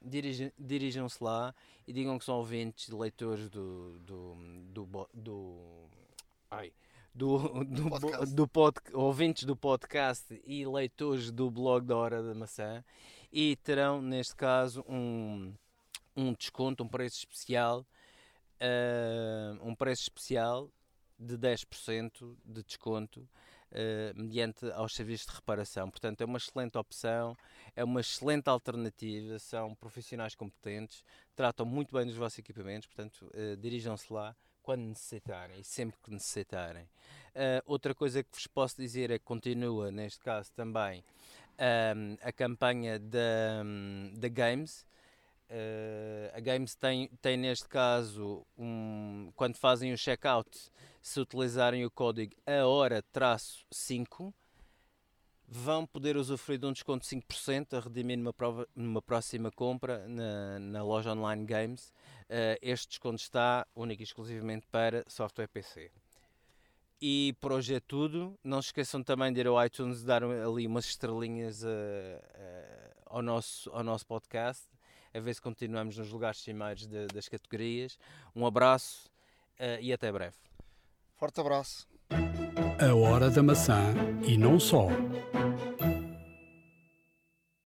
[0.57, 1.53] Dirijam-se lá
[1.85, 4.37] e digam que são ouvintes, leitores do, do,
[4.73, 5.89] do, do
[6.49, 6.73] ai,
[7.21, 8.35] do, do, podcast.
[8.35, 12.85] do pod, ouvintes do podcast e leitores do blog da Hora da Maçã
[13.33, 15.53] e terão, neste caso, um,
[16.17, 17.85] um desconto, um preço especial,
[18.61, 20.71] uh, um preço especial
[21.19, 23.21] de 10% de desconto
[23.73, 25.91] uh, mediante aos serviços de reparação.
[25.91, 27.37] Portanto, é uma excelente opção,
[27.75, 31.03] é uma excelente alternativa, são profissionais competentes,
[31.35, 34.37] tratam muito bem dos vossos equipamentos, portanto, uh, dirijam-se lá
[34.69, 36.83] quando necessitarem sempre que necessitarem.
[36.83, 41.03] Uh, outra coisa que vos posso dizer é que continua, neste caso também,
[41.97, 44.87] um, a campanha da, Games.
[45.49, 50.51] Uh, a Games tem, tem neste caso, um, quando fazem o checkout,
[51.01, 54.35] se utilizarem o código a hora traço 5,
[55.51, 60.07] vão poder usufruir de um desconto de 5% a redimir numa, prova, numa próxima compra
[60.07, 61.89] na, na loja online Games.
[62.29, 65.91] Uh, este desconto está único e exclusivamente para software PC.
[67.01, 68.39] E por hoje é tudo.
[68.45, 72.93] Não se esqueçam também de ir ao iTunes e dar ali umas estrelinhas uh, uh,
[73.07, 74.67] ao, nosso, ao nosso podcast,
[75.15, 77.99] a ver se continuamos nos lugares cimeiros de, das categorias.
[78.37, 79.09] Um abraço
[79.81, 80.37] e até breve.
[81.17, 81.89] Forte abraço.
[82.81, 83.93] A hora da maçã
[84.25, 84.87] e não só.